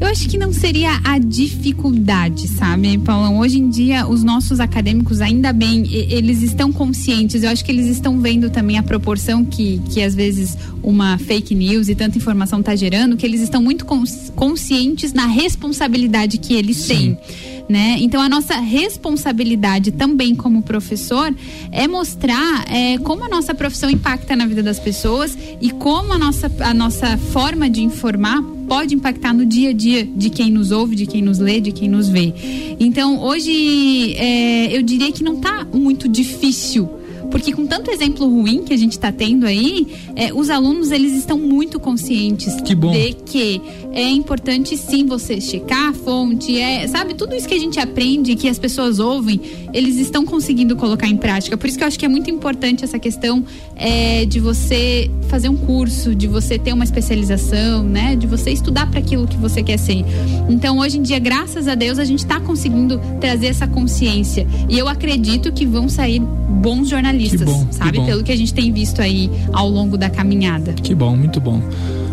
Eu 0.00 0.06
acho 0.06 0.28
que 0.28 0.38
não 0.38 0.52
seria 0.52 1.00
a 1.02 1.18
dificuldade, 1.18 2.46
sabe, 2.46 2.96
Paulão? 2.98 3.38
Hoje 3.38 3.58
em 3.58 3.68
dia, 3.68 4.06
os 4.06 4.22
nossos 4.22 4.60
acadêmicos, 4.60 5.20
ainda 5.20 5.52
bem, 5.52 5.92
eles 5.92 6.40
estão 6.40 6.72
conscientes. 6.72 7.42
Eu 7.42 7.50
acho 7.50 7.64
que 7.64 7.72
eles 7.72 7.86
estão 7.86 8.20
vendo 8.20 8.48
também 8.48 8.78
a 8.78 8.82
proporção 8.82 9.44
que, 9.44 9.82
que 9.90 10.00
às 10.00 10.14
vezes, 10.14 10.56
uma 10.84 11.18
fake 11.18 11.52
news 11.52 11.88
e 11.88 11.96
tanta 11.96 12.16
informação 12.16 12.60
está 12.60 12.76
gerando, 12.76 13.16
que 13.16 13.26
eles 13.26 13.40
estão 13.40 13.60
muito 13.60 13.84
conscientes 13.84 15.12
na 15.12 15.26
responsabilidade 15.26 16.38
que 16.38 16.54
eles 16.54 16.76
Sim. 16.76 17.16
têm 17.16 17.18
né? 17.68 17.98
Então 18.00 18.20
a 18.20 18.28
nossa 18.28 18.54
responsabilidade 18.54 19.92
também 19.92 20.34
como 20.34 20.62
professor 20.62 21.34
é 21.70 21.86
mostrar 21.86 22.64
é, 22.72 22.96
como 22.98 23.24
a 23.24 23.28
nossa 23.28 23.54
profissão 23.54 23.90
impacta 23.90 24.34
na 24.34 24.46
vida 24.46 24.62
das 24.62 24.80
pessoas 24.80 25.36
e 25.60 25.70
como 25.70 26.12
a 26.14 26.18
nossa, 26.18 26.50
a 26.60 26.72
nossa 26.72 27.18
forma 27.18 27.68
de 27.68 27.82
informar 27.82 28.42
pode 28.68 28.94
impactar 28.94 29.32
no 29.32 29.46
dia 29.46 29.70
a 29.70 29.72
dia 29.72 30.04
de 30.04 30.30
quem 30.30 30.50
nos 30.50 30.70
ouve, 30.70 30.94
de 30.94 31.06
quem 31.06 31.22
nos 31.22 31.38
lê, 31.38 31.60
de 31.60 31.72
quem 31.72 31.88
nos 31.88 32.08
vê. 32.08 32.32
Então 32.78 33.20
hoje 33.20 34.14
é, 34.16 34.76
eu 34.76 34.82
diria 34.82 35.10
que 35.10 35.24
não 35.24 35.34
está 35.34 35.66
muito 35.72 36.08
difícil 36.08 36.88
porque 37.30 37.52
com 37.52 37.66
tanto 37.66 37.90
exemplo 37.90 38.26
ruim 38.26 38.62
que 38.62 38.72
a 38.72 38.76
gente 38.76 38.92
está 38.92 39.12
tendo 39.12 39.46
aí, 39.46 39.86
é, 40.16 40.32
os 40.32 40.48
alunos 40.50 40.90
eles 40.90 41.14
estão 41.14 41.38
muito 41.38 41.78
conscientes 41.78 42.54
que 42.62 42.74
de 42.74 43.12
que 43.24 43.60
é 43.98 44.10
importante 44.10 44.76
sim 44.76 45.04
você 45.06 45.40
checar 45.40 45.88
a 45.88 45.92
fonte, 45.92 46.58
é, 46.58 46.86
sabe, 46.86 47.14
tudo 47.14 47.34
isso 47.34 47.48
que 47.48 47.54
a 47.54 47.58
gente 47.58 47.80
aprende, 47.80 48.36
que 48.36 48.48
as 48.48 48.58
pessoas 48.58 48.98
ouvem, 48.98 49.40
eles 49.72 49.96
estão 49.96 50.24
conseguindo 50.24 50.76
colocar 50.76 51.08
em 51.08 51.16
prática. 51.16 51.56
Por 51.56 51.66
isso 51.68 51.76
que 51.76 51.82
eu 51.82 51.88
acho 51.88 51.98
que 51.98 52.04
é 52.04 52.08
muito 52.08 52.30
importante 52.30 52.84
essa 52.84 52.98
questão 52.98 53.44
é, 53.74 54.24
de 54.24 54.38
você 54.38 55.10
fazer 55.28 55.48
um 55.48 55.56
curso, 55.56 56.14
de 56.14 56.26
você 56.26 56.58
ter 56.58 56.72
uma 56.72 56.84
especialização, 56.84 57.82
né, 57.82 58.14
de 58.14 58.26
você 58.26 58.50
estudar 58.50 58.88
para 58.88 59.00
aquilo 59.00 59.26
que 59.26 59.36
você 59.36 59.62
quer 59.62 59.78
ser. 59.78 60.04
Então, 60.48 60.78
hoje 60.78 60.98
em 60.98 61.02
dia, 61.02 61.18
graças 61.18 61.66
a 61.66 61.74
Deus, 61.74 61.98
a 61.98 62.04
gente 62.04 62.20
está 62.20 62.40
conseguindo 62.40 63.00
trazer 63.20 63.48
essa 63.48 63.66
consciência. 63.66 64.46
E 64.68 64.78
eu 64.78 64.88
acredito 64.88 65.52
que 65.52 65.66
vão 65.66 65.88
sair 65.88 66.20
bons 66.20 66.88
jornalistas, 66.88 67.42
bom, 67.42 67.66
sabe? 67.70 68.00
Pelo 68.04 68.22
que 68.22 68.32
a 68.32 68.36
gente 68.36 68.54
tem 68.54 68.72
visto 68.72 69.00
aí 69.00 69.30
ao 69.52 69.68
longo 69.68 69.96
da 69.96 70.08
caminhada. 70.08 70.72
Que 70.72 70.94
bom, 70.94 71.16
muito 71.16 71.40
bom. 71.40 71.60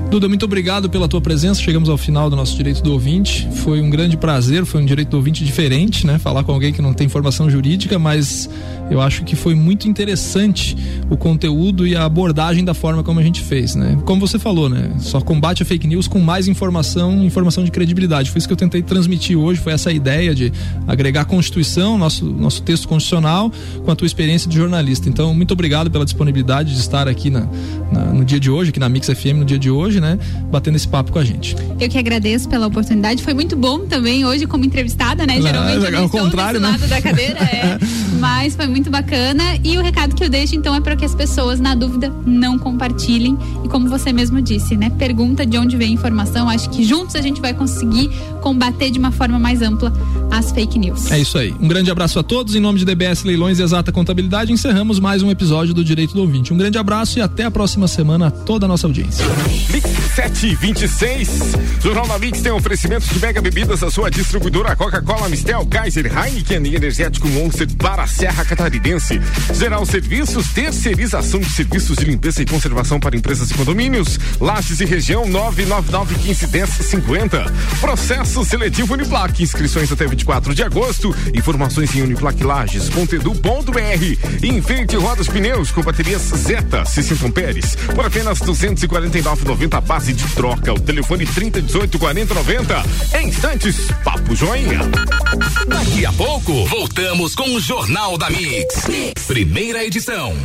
Duda, 0.09 0.29
muito 0.29 0.45
obrigado 0.45 0.89
pela 0.89 1.07
tua 1.07 1.19
presença. 1.19 1.59
Chegamos 1.59 1.89
ao 1.89 1.97
final 1.97 2.29
do 2.29 2.35
nosso 2.35 2.55
direito 2.55 2.81
do 2.81 2.93
ouvinte. 2.93 3.47
Foi 3.51 3.81
um 3.81 3.89
grande 3.89 4.15
prazer, 4.15 4.65
foi 4.65 4.81
um 4.81 4.85
direito 4.85 5.09
do 5.09 5.17
ouvinte 5.17 5.43
diferente, 5.43 6.05
né? 6.05 6.17
Falar 6.19 6.43
com 6.43 6.51
alguém 6.51 6.71
que 6.71 6.81
não 6.81 6.93
tem 6.93 7.09
formação 7.09 7.49
jurídica, 7.49 7.99
mas 7.99 8.49
eu 8.89 9.01
acho 9.01 9.23
que 9.23 9.35
foi 9.35 9.55
muito 9.55 9.87
interessante 9.87 10.77
o 11.09 11.17
conteúdo 11.17 11.87
e 11.87 11.95
a 11.95 12.05
abordagem 12.05 12.63
da 12.63 12.73
forma 12.73 13.03
como 13.03 13.19
a 13.19 13.23
gente 13.23 13.41
fez, 13.41 13.75
né? 13.75 13.97
Como 14.05 14.25
você 14.25 14.37
falou, 14.37 14.69
né? 14.69 14.91
Só 14.99 15.19
combate 15.19 15.63
a 15.63 15.65
fake 15.65 15.87
news 15.87 16.07
com 16.07 16.19
mais 16.19 16.47
informação, 16.47 17.23
informação 17.23 17.63
de 17.63 17.71
credibilidade. 17.71 18.29
Foi 18.29 18.37
isso 18.37 18.47
que 18.47 18.53
eu 18.53 18.57
tentei 18.57 18.83
transmitir 18.83 19.37
hoje, 19.37 19.59
foi 19.59 19.73
essa 19.73 19.91
ideia 19.91 20.35
de 20.35 20.53
agregar 20.87 21.21
a 21.21 21.25
Constituição, 21.25 21.97
nosso, 21.97 22.25
nosso 22.25 22.61
texto 22.61 22.87
constitucional, 22.87 23.51
com 23.83 23.91
a 23.91 23.95
tua 23.95 24.05
experiência 24.05 24.49
de 24.49 24.55
jornalista. 24.55 25.09
Então, 25.09 25.33
muito 25.33 25.51
obrigado 25.51 25.89
pela 25.89 26.05
disponibilidade 26.05 26.73
de 26.73 26.79
estar 26.79 27.07
aqui 27.07 27.29
na, 27.29 27.47
na 27.91 28.05
no 28.13 28.23
dia 28.23 28.39
de 28.39 28.49
hoje, 28.49 28.69
aqui 28.69 28.79
na 28.79 28.87
Mix 28.87 29.07
FM 29.07 29.37
no 29.37 29.45
dia 29.45 29.59
de 29.59 29.69
hoje, 29.69 29.94
né? 29.99 30.17
Batendo 30.51 30.75
esse 30.75 30.87
papo 30.87 31.11
com 31.11 31.19
a 31.19 31.23
gente. 31.23 31.55
Eu 31.79 31.89
que 31.89 31.97
agradeço 31.97 32.47
pela 32.47 32.67
oportunidade. 32.67 33.23
Foi 33.23 33.33
muito 33.33 33.55
bom 33.55 33.79
também 33.85 34.25
hoje 34.25 34.45
como 34.45 34.65
entrevistada, 34.65 35.25
né? 35.25 35.41
Geralmente 35.41 35.85
é, 35.85 35.91
é, 35.91 35.95
ao 35.95 36.09
contrário, 36.09 36.59
né? 36.59 36.69
lado 36.69 36.87
da 36.87 37.01
cadeira, 37.01 37.39
é. 37.39 37.77
Mas 38.19 38.55
foi 38.55 38.67
muito 38.67 38.89
bacana. 38.89 39.43
E 39.63 39.77
o 39.77 39.81
recado 39.81 40.15
que 40.15 40.23
eu 40.23 40.29
deixo, 40.29 40.55
então, 40.55 40.73
é 40.73 40.79
para 40.79 40.95
que 40.95 41.05
as 41.05 41.13
pessoas, 41.13 41.59
na 41.59 41.75
dúvida, 41.75 42.11
não 42.25 42.57
compartilhem. 42.57 43.37
E 43.63 43.67
como 43.67 43.89
você 43.89 44.13
mesmo 44.13 44.41
disse, 44.41 44.75
né? 44.77 44.89
Pergunta 44.89 45.45
de 45.45 45.57
onde 45.57 45.75
vem 45.75 45.89
a 45.89 45.93
informação. 45.93 46.49
Acho 46.49 46.69
que 46.69 46.83
juntos 46.83 47.15
a 47.15 47.21
gente 47.21 47.41
vai 47.41 47.53
conseguir 47.53 48.09
combater 48.41 48.89
de 48.89 48.99
uma 48.99 49.11
forma 49.11 49.39
mais 49.39 49.61
ampla 49.61 49.91
as 50.31 50.51
fake 50.51 50.77
news. 50.77 51.11
É 51.11 51.19
isso 51.19 51.37
aí. 51.37 51.53
Um 51.59 51.67
grande 51.67 51.89
abraço 51.89 52.19
a 52.19 52.23
todos. 52.23 52.55
Em 52.55 52.59
nome 52.59 52.79
de 52.79 52.85
DBS 52.85 53.23
Leilões 53.23 53.59
e 53.59 53.63
Exata 53.63 53.91
Contabilidade, 53.91 54.51
encerramos 54.51 54.99
mais 54.99 55.23
um 55.23 55.31
episódio 55.31 55.73
do 55.73 55.83
Direito 55.83 56.13
do 56.13 56.21
Ouvinte. 56.21 56.53
Um 56.53 56.57
grande 56.57 56.77
abraço 56.77 57.17
e 57.19 57.21
até 57.21 57.43
a 57.43 57.51
próxima 57.51 57.87
semana 57.87 58.27
a 58.27 58.31
toda 58.31 58.65
a 58.65 58.67
nossa 58.67 58.85
audiência. 58.87 59.25
Mix 59.71 59.89
726. 60.15 61.29
Jornal 61.81 62.07
da 62.07 62.19
Mix 62.19 62.41
tem 62.41 62.51
oferecimento 62.51 63.05
de 63.07 63.19
mega 63.19 63.41
bebidas 63.41 63.79
da 63.79 63.89
sua 63.89 64.09
distribuidora 64.09 64.75
Coca-Cola, 64.75 65.29
Mistel, 65.29 65.65
Kaiser, 65.65 66.05
Heineken 66.05 66.67
e 66.67 66.75
Energético 66.75 67.27
Monster 67.29 67.67
para 67.75 68.03
a 68.03 68.07
Serra 68.07 68.43
Catarinense. 68.43 69.21
Geral 69.53 69.85
Serviços, 69.85 70.49
terceirização 70.49 71.39
de 71.39 71.49
serviços 71.49 71.97
de 71.97 72.05
limpeza 72.05 72.41
e 72.41 72.45
conservação 72.45 72.99
para 72.99 73.15
empresas 73.15 73.51
e 73.51 73.53
condomínios. 73.53 74.19
Lages 74.39 74.81
e 74.81 74.85
região 74.85 75.27
999 75.27 76.15
15 76.15 76.47
10 76.47 76.69
50. 76.69 77.53
Processo 77.79 78.43
seletivo 78.43 78.93
Uniplac. 78.93 79.41
Inscrições 79.41 79.91
até 79.91 80.05
24 80.05 80.24
de 80.53 80.63
agosto. 80.63 81.15
Informações 81.33 81.95
em 81.95 82.01
uniplaclages.edu.br. 82.01 84.43
Infinity 84.43 84.95
Rodas 84.95 85.27
Pneus 85.27 85.71
com 85.71 85.81
baterias 85.81 86.21
Zeta 86.21 86.83
60 86.83 87.27
amperes 87.27 87.75
por 87.93 88.05
apenas 88.05 88.39
249,90 88.39 89.81
base 89.81 90.13
de 90.13 90.27
troca. 90.33 90.73
O 90.73 90.79
telefone 90.79 91.25
3018 91.25 91.99
4090. 91.99 92.83
Em 93.19 93.27
instantes, 93.27 93.91
Papo 94.03 94.35
Joinha. 94.35 94.79
Daqui 95.67 96.05
a 96.05 96.13
pouco, 96.13 96.65
voltamos 96.65 97.35
com 97.35 97.55
o 97.55 97.59
Jornal 97.59 98.17
da 98.17 98.29
mix. 98.29 98.87
mix. 98.87 99.23
Primeira 99.27 99.85
edição. 99.85 100.35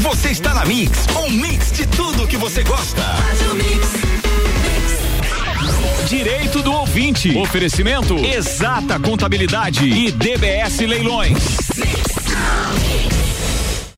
Você 0.00 0.30
está 0.30 0.52
na 0.52 0.66
Mix, 0.66 1.06
um 1.16 1.30
mix 1.30 1.72
de 1.72 1.86
tudo 1.86 2.26
que 2.26 2.36
você 2.36 2.62
gosta. 2.62 3.02
Direito 6.08 6.62
do 6.62 6.72
ouvinte. 6.72 7.36
Oferecimento: 7.36 8.16
Exata 8.24 9.00
Contabilidade 9.00 9.88
e 9.88 10.12
DBS 10.12 10.80
Leilões. 10.80 11.38